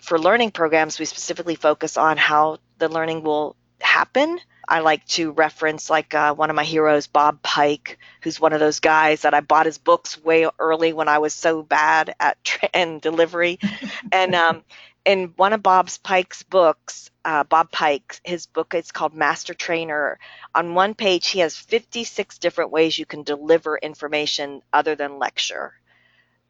For 0.00 0.18
learning 0.18 0.50
programs, 0.50 0.98
we 0.98 1.06
specifically 1.06 1.54
focus 1.54 1.96
on 1.96 2.16
how 2.16 2.58
the 2.78 2.88
learning 2.88 3.22
will 3.22 3.56
happen. 3.80 4.38
I 4.68 4.80
like 4.80 5.04
to 5.08 5.32
reference 5.32 5.90
like 5.90 6.14
uh, 6.14 6.34
one 6.34 6.50
of 6.50 6.56
my 6.56 6.64
heroes, 6.64 7.06
Bob 7.06 7.42
Pike, 7.42 7.98
who's 8.22 8.40
one 8.40 8.52
of 8.52 8.60
those 8.60 8.80
guys 8.80 9.22
that 9.22 9.34
I 9.34 9.40
bought 9.40 9.66
his 9.66 9.78
books 9.78 10.22
way 10.22 10.48
early 10.58 10.92
when 10.92 11.08
I 11.08 11.18
was 11.18 11.34
so 11.34 11.62
bad 11.62 12.14
at 12.20 12.42
tra- 12.44 12.70
and 12.74 13.00
delivery, 13.00 13.58
and 14.12 14.34
um, 14.34 14.62
in 15.04 15.32
one 15.36 15.52
of 15.52 15.62
Bob's 15.62 15.98
Pike's 15.98 16.42
books, 16.42 17.10
uh, 17.24 17.44
Bob 17.44 17.70
Pike, 17.70 18.20
his 18.24 18.46
book 18.46 18.74
is 18.74 18.92
called 18.92 19.14
Master 19.14 19.54
Trainer. 19.54 20.18
On 20.54 20.74
one 20.74 20.94
page, 20.94 21.28
he 21.28 21.40
has 21.40 21.56
56 21.56 22.38
different 22.38 22.70
ways 22.70 22.98
you 22.98 23.06
can 23.06 23.22
deliver 23.22 23.76
information 23.78 24.62
other 24.72 24.94
than 24.94 25.18
lecture. 25.18 25.74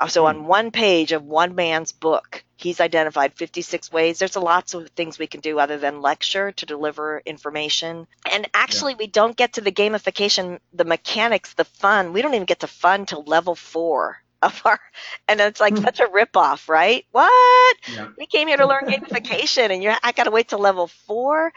Uh, 0.01 0.09
so 0.09 0.27
on 0.27 0.41
hmm. 0.41 0.47
one 0.47 0.71
page 0.71 1.13
of 1.13 1.25
one 1.25 1.55
man's 1.55 1.93
book, 1.93 2.45
he's 2.57 2.81
identified 2.81 3.33
56 3.35 3.93
ways. 3.93 4.19
There's 4.19 4.37
lots 4.37 4.75
of 4.75 4.89
things 4.91 5.19
we 5.19 5.27
can 5.27 5.41
do 5.41 5.59
other 5.59 5.79
than 5.79 6.03
lecture 6.03 6.53
to 6.53 6.67
deliver 6.67 7.23
information. 7.25 8.07
And 8.31 8.49
actually, 8.55 8.93
yeah. 8.93 8.99
we 9.01 9.07
don't 9.07 9.37
get 9.37 9.55
to 9.55 9.61
the 9.61 9.73
gamification, 9.73 10.59
the 10.73 10.85
mechanics, 10.85 11.55
the 11.55 11.65
fun. 11.65 12.13
We 12.13 12.23
don't 12.23 12.35
even 12.35 12.47
get 12.47 12.61
to 12.61 12.67
fun 12.67 13.07
till 13.07 13.23
level 13.23 13.55
four 13.55 14.19
of 14.43 14.61
our, 14.65 14.79
and 15.29 15.41
it's 15.41 15.61
like 15.61 15.77
hmm. 15.77 15.85
such 15.85 16.01
a 16.01 16.07
ripoff, 16.07 16.69
right? 16.69 17.07
What? 17.13 17.77
Yeah. 17.93 18.09
We 18.19 18.27
came 18.27 18.49
here 18.49 18.59
to 18.59 18.67
learn 18.67 18.85
gamification, 18.85 19.71
and 19.71 19.83
you're 19.83 19.95
I 20.03 20.13
got 20.13 20.25
to 20.25 20.31
wait 20.31 20.49
till 20.49 20.59
level 20.59 20.89
four. 20.89 21.53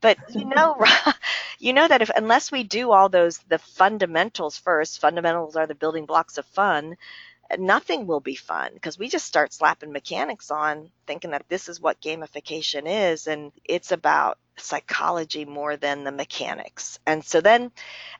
But 0.00 0.18
you 0.30 0.46
know, 0.46 0.82
you 1.58 1.72
know 1.72 1.86
that 1.86 2.02
if 2.02 2.10
unless 2.14 2.50
we 2.50 2.64
do 2.64 2.90
all 2.90 3.08
those 3.08 3.38
the 3.48 3.58
fundamentals 3.58 4.58
first, 4.58 5.00
fundamentals 5.00 5.56
are 5.56 5.66
the 5.66 5.74
building 5.74 6.06
blocks 6.06 6.38
of 6.38 6.46
fun 6.46 6.96
nothing 7.58 8.06
will 8.06 8.20
be 8.20 8.34
fun 8.34 8.70
because 8.74 8.98
we 8.98 9.08
just 9.08 9.26
start 9.26 9.52
slapping 9.52 9.92
mechanics 9.92 10.50
on 10.50 10.90
thinking 11.06 11.30
that 11.30 11.48
this 11.48 11.68
is 11.68 11.80
what 11.80 12.00
gamification 12.00 12.84
is 12.86 13.26
and 13.26 13.52
it's 13.64 13.92
about 13.92 14.38
psychology 14.56 15.44
more 15.44 15.76
than 15.76 16.04
the 16.04 16.12
mechanics. 16.12 16.98
And 17.06 17.24
so 17.24 17.40
then 17.40 17.70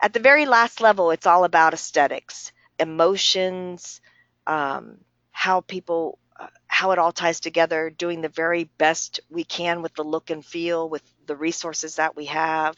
at 0.00 0.12
the 0.12 0.20
very 0.20 0.46
last 0.46 0.80
level, 0.80 1.10
it's 1.10 1.26
all 1.26 1.44
about 1.44 1.74
aesthetics, 1.74 2.52
emotions, 2.78 4.00
um, 4.46 4.98
how 5.30 5.60
people, 5.60 6.18
uh, 6.38 6.48
how 6.66 6.90
it 6.92 6.98
all 6.98 7.12
ties 7.12 7.40
together, 7.40 7.90
doing 7.90 8.20
the 8.20 8.28
very 8.28 8.64
best 8.78 9.20
we 9.30 9.44
can 9.44 9.82
with 9.82 9.94
the 9.94 10.04
look 10.04 10.30
and 10.30 10.44
feel, 10.44 10.88
with 10.88 11.02
the 11.26 11.36
resources 11.36 11.96
that 11.96 12.16
we 12.16 12.26
have, 12.26 12.76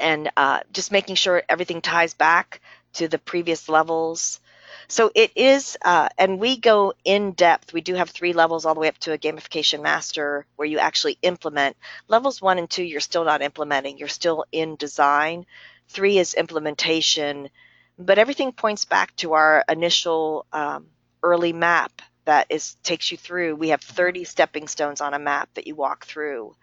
and 0.00 0.30
uh, 0.36 0.60
just 0.72 0.92
making 0.92 1.16
sure 1.16 1.42
everything 1.48 1.80
ties 1.80 2.14
back 2.14 2.60
to 2.94 3.08
the 3.08 3.18
previous 3.18 3.68
levels 3.68 4.40
so 4.88 5.10
it 5.14 5.32
is, 5.36 5.76
uh, 5.84 6.08
and 6.18 6.38
we 6.38 6.56
go 6.56 6.92
in 7.04 7.32
depth. 7.32 7.72
We 7.72 7.80
do 7.80 7.94
have 7.94 8.10
three 8.10 8.32
levels 8.32 8.64
all 8.64 8.74
the 8.74 8.80
way 8.80 8.88
up 8.88 8.98
to 8.98 9.12
a 9.12 9.18
gamification 9.18 9.82
master 9.82 10.46
where 10.56 10.68
you 10.68 10.78
actually 10.78 11.18
implement. 11.22 11.76
Levels 12.08 12.40
one 12.40 12.58
and 12.58 12.68
two, 12.68 12.84
you're 12.84 13.00
still 13.00 13.24
not 13.24 13.42
implementing, 13.42 13.98
you're 13.98 14.08
still 14.08 14.44
in 14.52 14.76
design. 14.76 15.46
Three 15.88 16.18
is 16.18 16.34
implementation, 16.34 17.50
but 17.98 18.18
everything 18.18 18.52
points 18.52 18.84
back 18.84 19.14
to 19.16 19.34
our 19.34 19.64
initial 19.68 20.46
um, 20.52 20.86
early 21.22 21.52
map 21.52 22.02
that 22.24 22.46
is 22.50 22.76
takes 22.82 23.10
you 23.10 23.18
through. 23.18 23.56
We 23.56 23.68
have 23.70 23.80
30 23.80 24.24
stepping 24.24 24.68
stones 24.68 25.00
on 25.00 25.14
a 25.14 25.18
map 25.18 25.48
that 25.54 25.66
you 25.66 25.74
walk 25.74 26.06
through, 26.06 26.54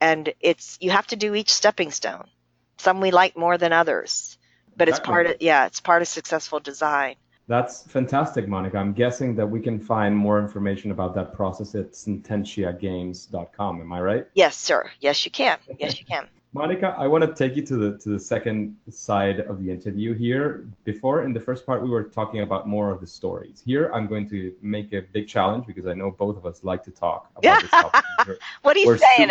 and 0.00 0.32
it's 0.40 0.76
you 0.80 0.90
have 0.90 1.06
to 1.08 1.16
do 1.16 1.34
each 1.34 1.52
stepping 1.52 1.90
stone. 1.90 2.26
Some 2.78 3.00
we 3.00 3.10
like 3.10 3.36
more 3.36 3.58
than 3.58 3.72
others, 3.72 4.38
but 4.76 4.88
it's 4.88 5.00
part 5.00 5.26
of 5.26 5.36
yeah, 5.40 5.66
it's 5.66 5.80
part 5.80 6.02
of 6.02 6.08
successful 6.08 6.60
design. 6.60 7.16
That's 7.48 7.82
fantastic, 7.84 8.46
Monica. 8.46 8.76
I'm 8.76 8.92
guessing 8.92 9.34
that 9.36 9.46
we 9.46 9.60
can 9.60 9.80
find 9.80 10.14
more 10.14 10.38
information 10.38 10.90
about 10.90 11.14
that 11.14 11.32
process 11.32 11.74
at 11.74 11.92
sententiagames.com. 11.92 13.80
Am 13.80 13.92
I 13.92 14.00
right? 14.00 14.26
Yes, 14.34 14.54
sir. 14.54 14.90
Yes, 15.00 15.24
you 15.24 15.30
can. 15.30 15.58
Yes, 15.78 15.98
you 15.98 16.04
can. 16.04 16.28
Monica, 16.54 16.94
I 16.98 17.06
want 17.06 17.24
to 17.24 17.34
take 17.34 17.56
you 17.56 17.62
to 17.66 17.76
the 17.76 17.98
to 17.98 18.08
the 18.08 18.18
second 18.18 18.74
side 18.88 19.40
of 19.40 19.62
the 19.62 19.70
interview 19.70 20.14
here. 20.14 20.66
Before 20.84 21.22
in 21.24 21.34
the 21.34 21.40
first 21.40 21.66
part, 21.66 21.82
we 21.82 21.90
were 21.90 22.04
talking 22.04 22.40
about 22.40 22.66
more 22.66 22.90
of 22.90 23.00
the 23.00 23.06
stories. 23.06 23.62
Here, 23.66 23.90
I'm 23.92 24.06
going 24.06 24.26
to 24.30 24.54
make 24.62 24.94
a 24.94 25.02
big 25.12 25.28
challenge 25.28 25.66
because 25.66 25.86
I 25.86 25.92
know 25.92 26.10
both 26.10 26.38
of 26.38 26.46
us 26.46 26.64
like 26.64 26.82
to 26.84 26.90
talk 26.90 27.30
about 27.36 27.60
this 27.60 27.70
topic. 27.70 28.02
what 28.62 28.76
are 28.76 28.80
you 28.80 28.96
saying? 28.96 29.28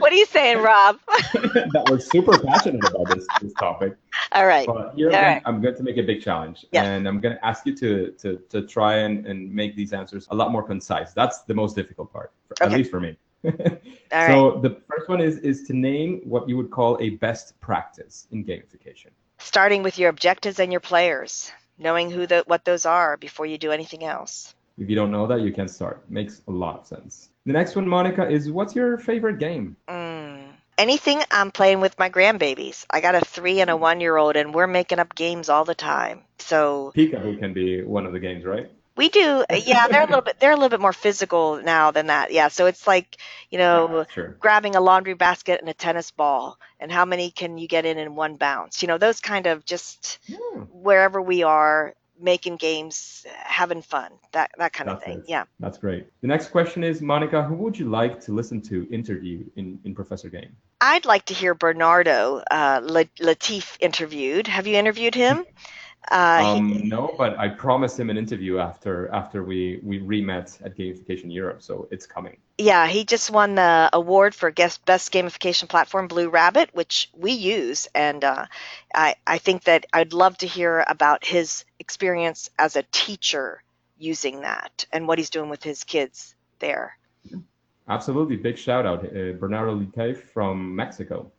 What 0.00 0.12
are 0.12 0.16
you 0.16 0.26
saying, 0.26 0.58
Rob? 0.58 0.98
that 1.32 1.86
we're 1.88 2.00
super 2.00 2.36
passionate 2.36 2.84
about 2.88 3.14
this 3.14 3.26
this 3.40 3.52
topic. 3.52 3.96
All 4.32 4.46
right. 4.46 4.66
But 4.66 4.94
here, 4.96 5.12
All 5.12 5.22
right. 5.22 5.42
I'm 5.44 5.60
going 5.60 5.76
to 5.76 5.84
make 5.84 5.96
a 5.96 6.02
big 6.02 6.22
challenge, 6.22 6.66
yes. 6.72 6.84
and 6.84 7.06
I'm 7.06 7.20
going 7.20 7.36
to 7.36 7.46
ask 7.46 7.66
you 7.66 7.76
to 7.76 8.10
to 8.18 8.36
to 8.50 8.66
try 8.66 8.96
and 8.96 9.24
and 9.26 9.54
make 9.54 9.76
these 9.76 9.92
answers 9.92 10.26
a 10.32 10.34
lot 10.34 10.50
more 10.50 10.64
concise. 10.64 11.12
That's 11.12 11.42
the 11.42 11.54
most 11.54 11.76
difficult 11.76 12.12
part, 12.12 12.32
for, 12.48 12.54
okay. 12.54 12.72
at 12.72 12.76
least 12.76 12.90
for 12.90 12.98
me. 12.98 13.16
so 14.10 14.60
the 14.60 14.80
first 14.88 15.08
one 15.08 15.20
is 15.20 15.38
is 15.38 15.64
to 15.64 15.72
name 15.72 16.20
what 16.24 16.48
you 16.48 16.56
would 16.56 16.70
call 16.70 16.98
a 17.00 17.10
best 17.10 17.58
practice 17.60 18.26
in 18.30 18.44
gamification. 18.44 19.10
Starting 19.38 19.82
with 19.82 19.98
your 19.98 20.10
objectives 20.10 20.58
and 20.58 20.72
your 20.72 20.80
players, 20.80 21.52
knowing 21.78 22.10
who 22.10 22.26
the 22.26 22.42
what 22.46 22.64
those 22.64 22.84
are 22.84 23.16
before 23.16 23.46
you 23.46 23.58
do 23.58 23.70
anything 23.70 24.04
else. 24.04 24.54
If 24.76 24.88
you 24.88 24.96
don't 24.96 25.10
know 25.10 25.26
that, 25.26 25.40
you 25.40 25.52
can 25.52 25.68
start. 25.68 26.08
Makes 26.08 26.42
a 26.46 26.52
lot 26.52 26.80
of 26.80 26.86
sense. 26.86 27.30
The 27.46 27.52
next 27.52 27.74
one, 27.74 27.88
Monica, 27.88 28.28
is 28.28 28.50
what's 28.50 28.76
your 28.76 28.96
favorite 28.98 29.38
game? 29.38 29.76
Mm, 29.88 30.52
anything 30.76 31.20
I'm 31.30 31.50
playing 31.50 31.80
with 31.80 31.98
my 31.98 32.10
grandbabies. 32.10 32.86
I 32.88 33.00
got 33.00 33.16
a 33.16 33.20
three 33.20 33.60
and 33.60 33.70
a 33.70 33.76
one 33.76 34.00
year 34.00 34.16
old, 34.16 34.36
and 34.36 34.54
we're 34.54 34.68
making 34.68 35.00
up 35.00 35.14
games 35.14 35.48
all 35.48 35.64
the 35.64 35.74
time. 35.74 36.22
So 36.38 36.92
Peekaboo 36.96 37.38
can 37.38 37.52
be 37.52 37.82
one 37.82 38.06
of 38.06 38.12
the 38.12 38.20
games, 38.20 38.44
right? 38.44 38.70
We 38.98 39.08
do, 39.08 39.44
yeah. 39.64 39.86
They're 39.88 40.02
a 40.02 40.06
little 40.06 40.20
bit. 40.22 40.40
They're 40.40 40.50
a 40.50 40.56
little 40.56 40.68
bit 40.68 40.80
more 40.80 40.92
physical 40.92 41.62
now 41.62 41.92
than 41.92 42.08
that. 42.08 42.32
Yeah. 42.32 42.48
So 42.48 42.66
it's 42.66 42.84
like 42.86 43.16
you 43.48 43.56
know, 43.58 44.04
Sure. 44.12 44.36
grabbing 44.40 44.74
a 44.76 44.80
laundry 44.80 45.14
basket 45.14 45.60
and 45.60 45.70
a 45.70 45.74
tennis 45.74 46.10
ball, 46.10 46.58
and 46.80 46.90
how 46.90 47.04
many 47.04 47.30
can 47.30 47.58
you 47.58 47.68
get 47.68 47.86
in 47.86 47.96
in 47.96 48.16
one 48.16 48.36
bounce? 48.36 48.82
You 48.82 48.88
know, 48.88 48.98
those 48.98 49.20
kind 49.20 49.46
of 49.46 49.64
just 49.64 50.18
Yeah. 50.26 50.36
wherever 50.72 51.22
we 51.22 51.44
are 51.44 51.94
making 52.20 52.56
games, 52.56 53.24
having 53.44 53.80
fun, 53.82 54.10
that 54.32 54.50
that 54.58 54.72
kind 54.72 54.90
of 54.90 55.00
thing. 55.04 55.18
it. 55.18 55.24
Yeah. 55.28 55.44
That's 55.60 55.78
great. 55.78 56.08
The 56.20 56.26
next 56.26 56.48
question 56.48 56.82
is, 56.82 57.00
Monica, 57.00 57.44
who 57.44 57.54
would 57.54 57.78
you 57.78 57.88
like 57.88 58.20
to 58.22 58.32
listen 58.32 58.60
to 58.62 58.88
interview 58.90 59.44
in, 59.54 59.78
in 59.84 59.94
Professor 59.94 60.28
Game? 60.28 60.56
I'd 60.80 61.06
like 61.06 61.26
to 61.26 61.34
hear 61.34 61.54
Bernardo 61.54 62.42
uh, 62.50 62.80
Letayf 62.80 63.76
interviewed. 63.78 64.48
Have 64.48 64.66
you 64.66 64.74
interviewed 64.76 65.14
him? 65.14 65.44
Uh, 66.10 66.38
he- 66.54 66.60
Um, 66.60 66.88
no, 66.88 67.14
but 67.18 67.38
I 67.38 67.48
promised 67.48 67.98
him 68.00 68.10
an 68.10 68.16
interview 68.16 68.58
after 68.58 69.08
after 69.12 69.42
we 69.44 69.80
we 69.82 69.98
re-met 69.98 70.58
at 70.64 70.76
Gamification 70.76 71.32
Europe, 71.32 71.62
so 71.62 71.86
it's 71.90 72.06
coming. 72.06 72.38
yeah, 72.58 72.86
he 72.88 73.04
just 73.04 73.30
won 73.30 73.54
the 73.54 73.88
award 73.92 74.34
for 74.34 74.50
guest, 74.50 74.84
best 74.84 75.12
gamification 75.12 75.68
platform, 75.68 76.08
Blue 76.08 76.28
Rabbit, 76.28 76.70
which 76.72 77.08
we 77.14 77.32
use, 77.32 77.88
and 77.94 78.24
uh, 78.24 78.46
I 78.94 79.14
I 79.26 79.38
think 79.38 79.64
that 79.64 79.86
I'd 79.92 80.12
love 80.12 80.38
to 80.38 80.46
hear 80.46 80.84
about 80.88 81.24
his 81.24 81.64
experience 81.78 82.50
as 82.58 82.76
a 82.76 82.84
teacher 82.90 83.62
using 83.98 84.40
that 84.42 84.86
and 84.92 85.06
what 85.08 85.18
he's 85.18 85.30
doing 85.30 85.50
with 85.50 85.62
his 85.62 85.84
kids 85.84 86.34
there. 86.60 86.96
Absolutely, 87.88 88.36
big 88.36 88.56
shout 88.58 88.86
out, 88.86 89.04
uh, 89.04 89.32
Bernardo 89.38 89.74
Letayf 89.78 90.16
from 90.32 90.74
Mexico. 90.76 91.30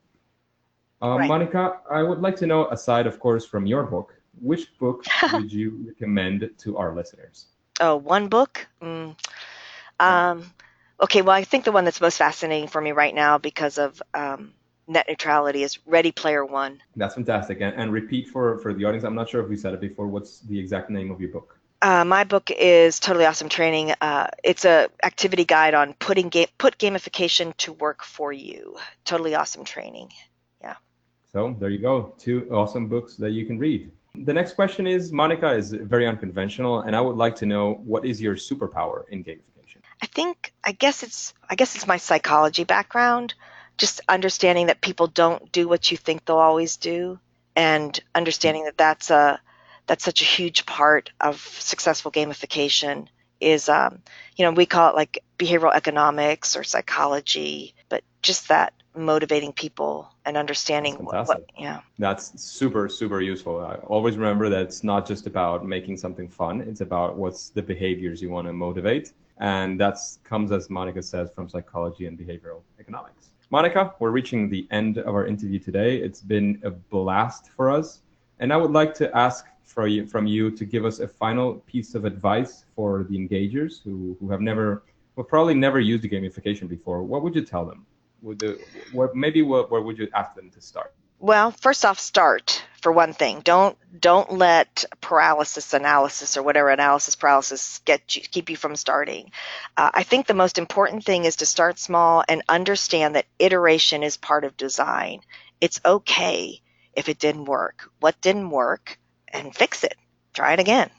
Uh, 1.02 1.18
Right. 1.18 1.28
Monica, 1.28 1.80
I 1.90 2.04
would 2.04 2.20
like 2.20 2.36
to 2.38 2.48
know, 2.48 2.68
aside 2.70 3.08
of 3.08 3.20
course 3.20 3.46
from 3.46 3.66
your 3.66 3.84
book, 3.84 4.19
which 4.42 4.78
book 4.78 5.06
would 5.34 5.52
you 5.52 5.86
recommend 5.88 6.50
to 6.60 6.78
our 6.78 6.96
listeners? 6.96 7.48
Oh, 7.80 7.96
one 7.96 8.28
book. 8.28 8.68
Mm. 8.82 9.16
Um, 10.00 10.44
okay, 11.02 11.22
well, 11.22 11.36
I 11.36 11.44
think 11.44 11.66
the 11.66 11.72
one 11.72 11.86
that's 11.86 12.02
most 12.02 12.18
fascinating 12.18 12.68
for 12.68 12.82
me 12.82 12.92
right 12.92 13.14
now 13.14 13.38
because 13.38 13.78
of 13.78 14.02
um, 14.14 14.54
net 14.88 15.06
neutrality 15.08 15.64
is 15.64 15.80
Ready 15.86 16.12
Player 16.12 16.46
One. 16.46 16.82
That's 16.96 17.16
fantastic. 17.16 17.62
And, 17.62 17.76
and 17.76 17.94
repeat 17.94 18.28
for, 18.28 18.58
for 18.60 18.74
the 18.74 18.86
audience, 18.86 19.04
I'm 19.04 19.16
not 19.16 19.30
sure 19.30 19.42
if 19.42 19.50
we 19.50 19.58
said 19.58 19.74
it 19.74 19.82
before, 19.82 20.08
what's 20.08 20.40
the 20.42 20.60
exact 20.60 20.90
name 20.90 21.12
of 21.12 21.22
your 21.22 21.32
book? 21.32 21.58
Uh, 21.82 22.04
my 22.04 22.26
book 22.26 22.52
is 22.52 23.00
totally 23.00 23.26
awesome 23.26 23.48
training. 23.48 23.94
Uh, 24.02 24.28
it's 24.44 24.66
a 24.66 24.90
activity 25.02 25.46
guide 25.46 25.74
on 25.74 25.94
putting 25.94 26.30
ga- 26.30 26.48
put 26.58 26.78
gamification 26.78 27.56
to 27.58 27.72
work 27.72 28.04
for 28.04 28.34
you. 28.34 28.76
Totally 29.06 29.36
awesome 29.36 29.64
training. 29.64 30.12
Yeah. 30.62 30.76
So 31.32 31.56
there 31.58 31.70
you 31.70 31.80
go, 31.80 32.14
two 32.18 32.50
awesome 32.52 32.88
books 32.90 33.16
that 33.18 33.32
you 33.32 33.46
can 33.46 33.60
read. 33.60 33.92
The 34.24 34.34
next 34.34 34.54
question 34.54 34.86
is 34.86 35.14
Monica 35.14 35.54
is 35.54 35.72
very 35.72 36.06
unconventional, 36.06 36.82
and 36.82 36.96
I 36.96 37.02
would 37.02 37.16
like 37.16 37.38
to 37.38 37.46
know 37.46 37.76
what 37.86 38.06
is 38.06 38.22
your 38.22 38.36
superpower 38.36 39.04
in 39.10 39.24
gamification? 39.24 39.78
I 40.02 40.08
think 40.08 40.54
I 40.64 40.74
guess 40.74 41.04
it's 41.04 41.34
I 41.50 41.56
guess 41.56 41.76
it's 41.76 41.88
my 41.88 41.98
psychology 41.98 42.66
background, 42.66 43.34
just 43.78 44.02
understanding 44.10 44.68
that 44.68 44.82
people 44.82 45.08
don't 45.08 45.52
do 45.52 45.68
what 45.68 45.90
you 45.90 45.98
think 45.98 46.26
they'll 46.26 46.38
always 46.38 46.78
do, 46.78 47.20
and 47.56 47.98
understanding 48.14 48.66
that 48.66 48.78
that's 48.78 49.10
a 49.10 49.40
that's 49.88 50.04
such 50.04 50.22
a 50.22 50.26
huge 50.26 50.66
part 50.66 51.12
of 51.22 51.40
successful 51.40 52.12
gamification 52.12 53.08
is 53.40 53.70
um, 53.70 54.02
you 54.36 54.44
know 54.44 54.52
we 54.52 54.66
call 54.66 54.90
it 54.90 54.96
like 54.96 55.24
behavioral 55.38 55.74
economics 55.74 56.58
or 56.58 56.64
psychology, 56.64 57.74
but 57.88 58.04
just 58.22 58.50
that 58.50 58.74
motivating 59.00 59.54
people 59.54 60.14
and 60.26 60.38
understanding 60.38 60.96
what, 60.96 61.28
what 61.28 61.46
yeah 61.58 61.82
That's 61.98 62.40
super, 62.42 62.90
super 62.90 63.22
useful. 63.22 63.60
I 63.60 63.76
always 63.88 64.16
remember 64.18 64.50
that 64.50 64.62
it's 64.62 64.84
not 64.84 65.08
just 65.08 65.26
about 65.28 65.66
making 65.66 65.98
something 65.98 66.28
fun, 66.28 66.62
it's 66.62 66.82
about 66.82 67.18
what's 67.18 67.50
the 67.50 67.62
behaviors 67.62 68.22
you 68.22 68.30
want 68.30 68.48
to 68.48 68.54
motivate. 68.54 69.14
And 69.40 69.80
that 69.80 69.98
comes, 70.24 70.52
as 70.52 70.70
Monica 70.70 71.02
says, 71.02 71.32
from 71.34 71.48
psychology 71.48 72.06
and 72.08 72.20
behavioral 72.20 72.62
economics. 72.80 73.30
Monica, 73.52 73.96
we're 74.00 74.12
reaching 74.12 74.50
the 74.50 74.68
end 74.70 74.98
of 75.00 75.16
our 75.16 75.26
interview 75.26 75.60
today. 75.60 75.98
It's 75.98 76.22
been 76.22 76.62
a 76.64 76.70
blast 76.70 77.50
for 77.56 77.72
us. 77.72 78.02
And 78.40 78.54
I 78.54 78.58
would 78.58 78.72
like 78.72 78.94
to 78.96 79.16
ask 79.18 79.46
for 79.64 79.88
you, 79.88 80.06
from 80.06 80.28
you 80.28 80.52
to 80.52 80.66
give 80.66 80.86
us 80.86 81.00
a 81.00 81.08
final 81.08 81.56
piece 81.66 81.96
of 81.96 82.06
advice 82.06 82.66
for 82.76 83.06
the 83.10 83.18
engagers 83.18 83.82
who, 83.84 84.16
who 84.20 84.30
have 84.30 84.42
never, 84.42 84.84
well, 85.16 85.24
probably 85.24 85.54
never 85.54 85.80
used 85.80 86.04
gamification 86.04 86.68
before. 86.68 87.02
What 87.04 87.24
would 87.24 87.36
you 87.36 87.44
tell 87.44 87.66
them? 87.66 87.86
Would 88.22 88.60
what, 88.92 89.16
maybe 89.16 89.42
what, 89.42 89.72
where 89.72 89.82
would 89.82 89.98
you 89.98 90.08
ask 90.14 90.36
them 90.36 90.50
to 90.52 90.62
start? 90.62 90.94
Well, 91.20 91.52
first 91.52 91.84
off, 91.84 92.00
start 92.00 92.64
for 92.82 92.92
one 92.92 93.12
thing. 93.14 93.42
Don't 93.42 93.78
don't 94.00 94.34
let 94.34 94.86
paralysis 95.02 95.74
analysis 95.74 96.38
or 96.38 96.44
whatever 96.44 96.70
analysis 96.70 97.16
paralysis 97.16 97.82
get 97.84 98.16
you, 98.16 98.22
keep 98.22 98.50
you 98.50 98.56
from 98.56 98.78
starting. 98.78 99.32
Uh, 99.76 99.92
I 99.94 100.04
think 100.04 100.28
the 100.28 100.34
most 100.34 100.58
important 100.58 101.04
thing 101.04 101.26
is 101.26 101.38
to 101.38 101.46
start 101.46 101.78
small 101.78 102.24
and 102.28 102.42
understand 102.48 103.16
that 103.16 103.26
iteration 103.38 104.02
is 104.02 104.16
part 104.16 104.46
of 104.46 104.56
design. 104.56 105.20
It's 105.60 105.82
okay 105.84 106.62
if 106.94 107.10
it 107.10 107.20
didn't 107.20 107.46
work. 107.46 107.90
What 108.00 108.22
didn't 108.22 108.50
work, 108.50 108.98
and 109.28 109.54
fix 109.54 109.84
it. 109.84 109.96
Try 110.34 110.54
it 110.54 110.60
again. 110.60 110.90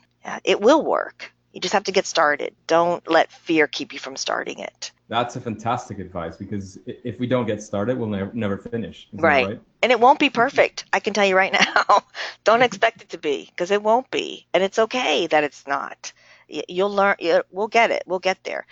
It 0.44 0.60
will 0.60 0.84
work. 0.84 1.32
You 1.52 1.60
just 1.60 1.72
have 1.72 1.84
to 1.84 1.92
get 1.92 2.06
started. 2.06 2.54
Don't 2.66 3.08
let 3.10 3.32
fear 3.32 3.66
keep 3.66 3.92
you 3.92 3.98
from 3.98 4.16
starting 4.16 4.60
it. 4.60 4.92
That's 5.08 5.34
a 5.34 5.40
fantastic 5.40 5.98
advice 5.98 6.36
because 6.36 6.78
if 6.86 7.18
we 7.18 7.26
don't 7.26 7.46
get 7.46 7.62
started, 7.62 7.98
we'll 7.98 8.08
never 8.08 8.30
never 8.32 8.56
finish. 8.56 9.08
Isn't 9.12 9.24
Right. 9.24 9.60
And 9.82 9.90
it 9.90 9.98
won't 9.98 10.20
be 10.20 10.30
perfect. 10.30 10.84
I 10.92 11.00
can 11.00 11.14
tell 11.14 11.26
you 11.26 11.36
right 11.36 11.52
now. 11.76 12.04
Don't 12.44 12.62
expect 12.62 13.02
it 13.02 13.08
to 13.10 13.18
be 13.18 13.46
because 13.46 13.72
it 13.72 13.82
won't 13.82 14.10
be. 14.10 14.46
And 14.54 14.62
it's 14.62 14.78
okay 14.78 15.26
that 15.26 15.42
it's 15.42 15.66
not. 15.66 16.12
You'll 16.46 16.94
learn. 16.94 17.16
We'll 17.50 17.68
get 17.68 17.90
it. 17.90 18.04
We'll 18.06 18.20
get 18.20 18.42
there. 18.44 18.66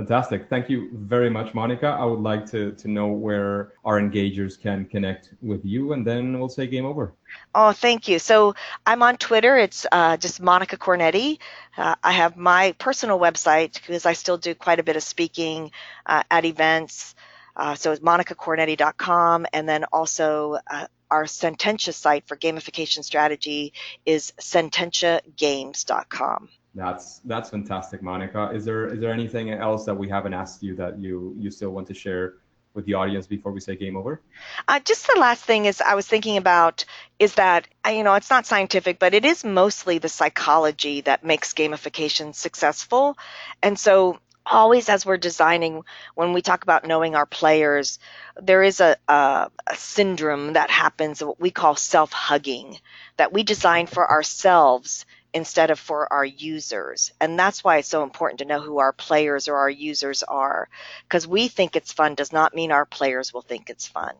Fantastic. 0.00 0.48
Thank 0.48 0.70
you 0.70 0.88
very 0.94 1.28
much, 1.28 1.52
Monica. 1.52 1.88
I 1.88 2.06
would 2.06 2.20
like 2.20 2.46
to, 2.52 2.72
to 2.72 2.88
know 2.88 3.08
where 3.08 3.74
our 3.84 4.00
engagers 4.00 4.58
can 4.58 4.86
connect 4.86 5.34
with 5.42 5.62
you, 5.62 5.92
and 5.92 6.06
then 6.06 6.38
we'll 6.38 6.48
say 6.48 6.66
game 6.66 6.86
over. 6.86 7.12
Oh, 7.54 7.72
thank 7.72 8.08
you. 8.08 8.18
So 8.18 8.54
I'm 8.86 9.02
on 9.02 9.18
Twitter. 9.18 9.58
It's 9.58 9.84
uh, 9.92 10.16
just 10.16 10.40
Monica 10.40 10.78
Cornetti. 10.78 11.38
Uh, 11.76 11.96
I 12.02 12.12
have 12.12 12.38
my 12.38 12.74
personal 12.78 13.18
website 13.18 13.74
because 13.74 14.06
I 14.06 14.14
still 14.14 14.38
do 14.38 14.54
quite 14.54 14.80
a 14.80 14.82
bit 14.82 14.96
of 14.96 15.02
speaking 15.02 15.70
uh, 16.06 16.22
at 16.30 16.46
events. 16.46 17.14
Uh, 17.54 17.74
so 17.74 17.92
it's 17.92 18.00
monicacornetti.com. 18.00 19.44
And 19.52 19.68
then 19.68 19.84
also 19.92 20.56
uh, 20.66 20.86
our 21.10 21.24
Sententia 21.24 21.92
site 21.92 22.26
for 22.26 22.38
gamification 22.38 23.04
strategy 23.04 23.74
is 24.06 24.32
sententiagames.com. 24.40 26.48
That's 26.74 27.18
that's 27.20 27.50
fantastic, 27.50 28.02
Monica. 28.02 28.50
Is 28.54 28.64
there 28.64 28.86
is 28.86 29.00
there 29.00 29.12
anything 29.12 29.50
else 29.50 29.84
that 29.86 29.94
we 29.94 30.08
haven't 30.08 30.34
asked 30.34 30.62
you 30.62 30.76
that 30.76 30.98
you 30.98 31.34
you 31.36 31.50
still 31.50 31.70
want 31.70 31.88
to 31.88 31.94
share 31.94 32.34
with 32.74 32.84
the 32.86 32.94
audience 32.94 33.26
before 33.26 33.50
we 33.50 33.58
say 33.60 33.74
game 33.74 33.96
over? 33.96 34.20
Uh, 34.68 34.78
just 34.80 35.08
the 35.12 35.18
last 35.18 35.44
thing 35.44 35.64
is 35.64 35.80
I 35.80 35.96
was 35.96 36.06
thinking 36.06 36.36
about 36.36 36.84
is 37.18 37.34
that 37.34 37.66
you 37.86 38.04
know 38.04 38.14
it's 38.14 38.30
not 38.30 38.46
scientific, 38.46 39.00
but 39.00 39.14
it 39.14 39.24
is 39.24 39.44
mostly 39.44 39.98
the 39.98 40.08
psychology 40.08 41.00
that 41.00 41.24
makes 41.24 41.54
gamification 41.54 42.34
successful, 42.34 43.18
and 43.62 43.76
so 43.76 44.20
always 44.46 44.88
as 44.88 45.04
we're 45.04 45.18
designing 45.18 45.82
when 46.14 46.32
we 46.32 46.42
talk 46.42 46.62
about 46.62 46.86
knowing 46.86 47.14
our 47.14 47.26
players 47.26 47.98
there 48.40 48.62
is 48.62 48.80
a, 48.80 48.96
a, 49.06 49.50
a 49.66 49.76
syndrome 49.76 50.54
that 50.54 50.70
happens 50.70 51.22
what 51.22 51.38
we 51.38 51.50
call 51.50 51.76
self-hugging 51.76 52.78
that 53.18 53.32
we 53.34 53.42
design 53.42 53.86
for 53.86 54.10
ourselves 54.10 55.04
instead 55.32 55.70
of 55.70 55.78
for 55.78 56.12
our 56.12 56.24
users. 56.24 57.12
And 57.20 57.38
that's 57.38 57.62
why 57.64 57.76
it's 57.78 57.88
so 57.88 58.02
important 58.02 58.38
to 58.40 58.44
know 58.44 58.60
who 58.60 58.78
our 58.78 58.92
players 58.92 59.48
or 59.48 59.56
our 59.56 59.70
users 59.70 60.22
are 60.22 60.68
because 61.04 61.26
we 61.26 61.48
think 61.48 61.76
it's 61.76 61.92
fun 61.92 62.14
does 62.14 62.32
not 62.32 62.54
mean 62.54 62.72
our 62.72 62.86
players 62.86 63.32
will 63.32 63.42
think 63.42 63.70
it's 63.70 63.86
fun. 63.86 64.14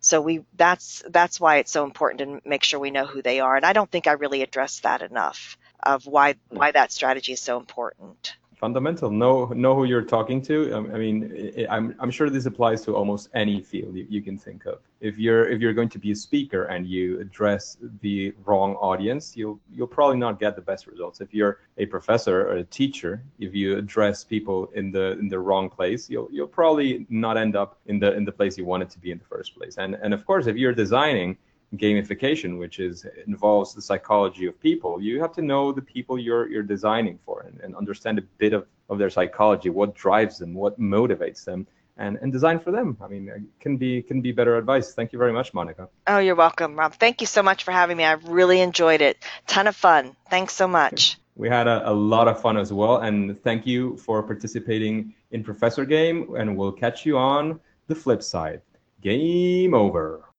So 0.00 0.20
we 0.20 0.44
that's 0.56 1.02
that's 1.10 1.40
why 1.40 1.56
it's 1.56 1.72
so 1.72 1.84
important 1.84 2.20
to 2.42 2.48
make 2.48 2.62
sure 2.64 2.80
we 2.80 2.90
know 2.90 3.06
who 3.06 3.22
they 3.22 3.40
are. 3.40 3.56
And 3.56 3.64
i 3.66 3.72
don't 3.72 3.90
think 3.90 4.06
i 4.06 4.12
really 4.12 4.42
addressed 4.42 4.82
that 4.84 5.02
enough 5.02 5.56
of 5.82 6.06
why 6.06 6.36
why 6.48 6.70
that 6.72 6.92
strategy 6.92 7.32
is 7.32 7.40
so 7.40 7.58
important 7.58 8.34
fundamental. 8.62 9.10
Know 9.10 9.46
know 9.64 9.74
who 9.74 9.84
you're 9.90 10.08
talking 10.18 10.40
to. 10.42 10.72
Um, 10.72 10.84
I 10.94 10.98
mean, 11.04 11.16
I, 11.58 11.66
I'm 11.74 11.86
I'm 11.98 12.12
sure 12.16 12.30
this 12.30 12.46
applies 12.46 12.80
to 12.86 12.94
almost 13.00 13.24
any 13.34 13.60
field 13.60 13.96
you, 13.96 14.06
you 14.08 14.22
can 14.22 14.38
think 14.38 14.66
of. 14.66 14.78
If 15.00 15.14
you're 15.24 15.44
if 15.52 15.58
you're 15.60 15.76
going 15.80 15.92
to 15.96 15.98
be 16.06 16.12
a 16.12 16.18
speaker 16.28 16.62
and 16.72 16.86
you 16.86 17.04
address 17.24 17.76
the 18.06 18.32
wrong 18.44 18.70
audience, 18.90 19.24
you'll 19.38 19.58
you'll 19.74 19.94
probably 19.98 20.20
not 20.26 20.38
get 20.44 20.54
the 20.54 20.66
best 20.70 20.86
results. 20.86 21.20
If 21.20 21.34
you're 21.34 21.54
a 21.84 21.86
professor 21.86 22.36
or 22.48 22.54
a 22.64 22.66
teacher, 22.80 23.12
if 23.46 23.52
you 23.52 23.76
address 23.82 24.22
people 24.22 24.70
in 24.80 24.92
the 24.96 25.06
in 25.22 25.26
the 25.34 25.40
wrong 25.40 25.68
place, 25.68 26.08
you'll 26.08 26.28
you'll 26.34 26.54
probably 26.60 27.04
not 27.08 27.36
end 27.36 27.54
up 27.62 27.70
in 27.86 27.98
the 27.98 28.10
in 28.18 28.24
the 28.24 28.36
place 28.38 28.52
you 28.56 28.64
wanted 28.64 28.90
to 28.90 28.98
be 29.04 29.10
in 29.14 29.18
the 29.18 29.30
first 29.34 29.56
place. 29.56 29.74
And 29.82 29.90
and 30.04 30.14
of 30.14 30.24
course, 30.24 30.46
if 30.46 30.56
you're 30.56 30.78
designing 30.84 31.36
gamification, 31.76 32.58
which 32.58 32.78
is 32.80 33.06
involves 33.26 33.74
the 33.74 33.82
psychology 33.82 34.46
of 34.46 34.60
people, 34.60 35.00
you 35.00 35.20
have 35.20 35.32
to 35.32 35.42
know 35.42 35.72
the 35.72 35.82
people 35.82 36.18
you're 36.18 36.48
you're 36.48 36.62
designing 36.62 37.18
for 37.24 37.42
and, 37.42 37.60
and 37.60 37.74
understand 37.76 38.18
a 38.18 38.22
bit 38.38 38.52
of, 38.52 38.66
of 38.88 38.98
their 38.98 39.10
psychology, 39.10 39.70
what 39.70 39.94
drives 39.94 40.38
them, 40.38 40.54
what 40.54 40.78
motivates 40.78 41.44
them, 41.44 41.66
and, 41.96 42.18
and 42.22 42.32
design 42.32 42.58
for 42.58 42.70
them. 42.70 42.96
I 43.02 43.08
mean, 43.08 43.28
it 43.28 43.42
can 43.60 43.76
be 43.76 44.02
can 44.02 44.20
be 44.20 44.32
better 44.32 44.56
advice. 44.56 44.94
Thank 44.94 45.12
you 45.12 45.18
very 45.18 45.32
much, 45.32 45.54
Monica. 45.54 45.88
oh 46.06 46.18
you're 46.18 46.34
welcome 46.34 46.76
rob 46.78 46.94
thank 46.94 47.20
you 47.20 47.26
so 47.26 47.42
much 47.42 47.64
for 47.64 47.72
having 47.72 47.96
me 47.96 48.04
i've 48.04 48.26
really 48.28 48.60
enjoyed 48.60 49.00
it 49.00 49.16
ton 49.46 49.66
of 49.66 49.76
fun 49.76 50.14
thanks 50.30 50.54
so 50.54 50.66
much 50.68 51.16
We 51.34 51.48
had 51.48 51.66
a, 51.66 51.88
a 51.88 51.94
lot 51.94 52.28
of 52.28 52.40
fun 52.42 52.58
as 52.58 52.72
well. 52.72 52.98
And 52.98 53.42
thank 53.42 53.66
you 53.66 53.96
for 53.96 54.22
participating 54.22 55.14
in 55.30 55.42
Professor 55.42 55.84
Game. 55.86 56.36
And 56.36 56.56
we'll 56.58 56.72
catch 56.72 57.06
you 57.06 57.16
on 57.16 57.58
the 57.88 57.94
flip 57.94 58.22
side. 58.22 58.60
Game 59.00 59.72
over. 59.72 60.31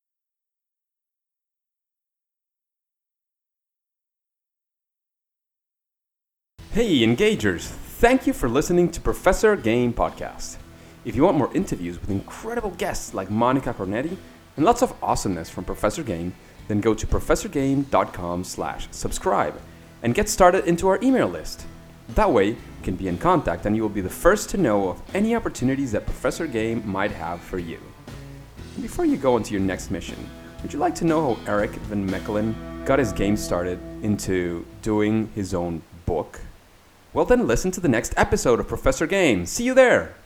Hey, 6.73 7.05
engagers! 7.05 7.67
Thank 8.01 8.25
you 8.25 8.33
for 8.33 8.49
listening 8.49 8.89
to 8.93 8.99
Professor 8.99 9.55
Game 9.55 9.93
Podcast. 9.93 10.57
If 11.05 11.15
you 11.15 11.21
want 11.21 11.37
more 11.37 11.53
interviews 11.53 12.01
with 12.01 12.09
incredible 12.09 12.71
guests 12.71 13.13
like 13.13 13.29
Monica 13.29 13.75
Cornetti 13.75 14.17
and 14.57 14.65
lots 14.65 14.81
of 14.81 14.91
awesomeness 15.03 15.51
from 15.51 15.65
Professor 15.65 16.01
Game, 16.01 16.33
then 16.67 16.81
go 16.81 16.95
to 16.95 17.05
professorgame.com 17.05 18.43
slash 18.43 18.87
subscribe 18.89 19.53
and 20.01 20.15
get 20.15 20.27
started 20.27 20.65
into 20.65 20.87
our 20.87 20.97
email 21.03 21.27
list. 21.27 21.63
That 22.15 22.31
way, 22.31 22.47
you 22.47 22.57
can 22.81 22.95
be 22.95 23.07
in 23.07 23.19
contact 23.19 23.67
and 23.67 23.75
you 23.75 23.83
will 23.83 23.89
be 23.89 24.01
the 24.01 24.09
first 24.09 24.49
to 24.49 24.57
know 24.57 24.89
of 24.89 24.99
any 25.13 25.35
opportunities 25.35 25.91
that 25.91 26.07
Professor 26.07 26.47
Game 26.47 26.81
might 26.89 27.11
have 27.11 27.39
for 27.39 27.59
you. 27.59 27.79
Before 28.81 29.05
you 29.05 29.17
go 29.17 29.37
into 29.37 29.51
your 29.51 29.61
next 29.61 29.91
mission, 29.91 30.17
would 30.63 30.73
you 30.73 30.79
like 30.79 30.95
to 30.95 31.05
know 31.05 31.35
how 31.35 31.51
Eric 31.53 31.69
Van 31.69 32.09
Mechelen 32.09 32.55
got 32.83 32.97
his 32.97 33.13
game 33.13 33.37
started 33.37 33.77
into 34.01 34.65
doing 34.81 35.29
his 35.35 35.53
own 35.53 35.83
book? 36.07 36.39
Well, 37.13 37.25
then 37.25 37.45
listen 37.45 37.69
to 37.71 37.79
the 37.79 37.87
next 37.87 38.13
episode 38.17 38.59
of 38.59 38.67
Professor 38.67 39.05
Game. 39.05 39.45
See 39.45 39.63
you 39.63 39.73
there! 39.75 40.15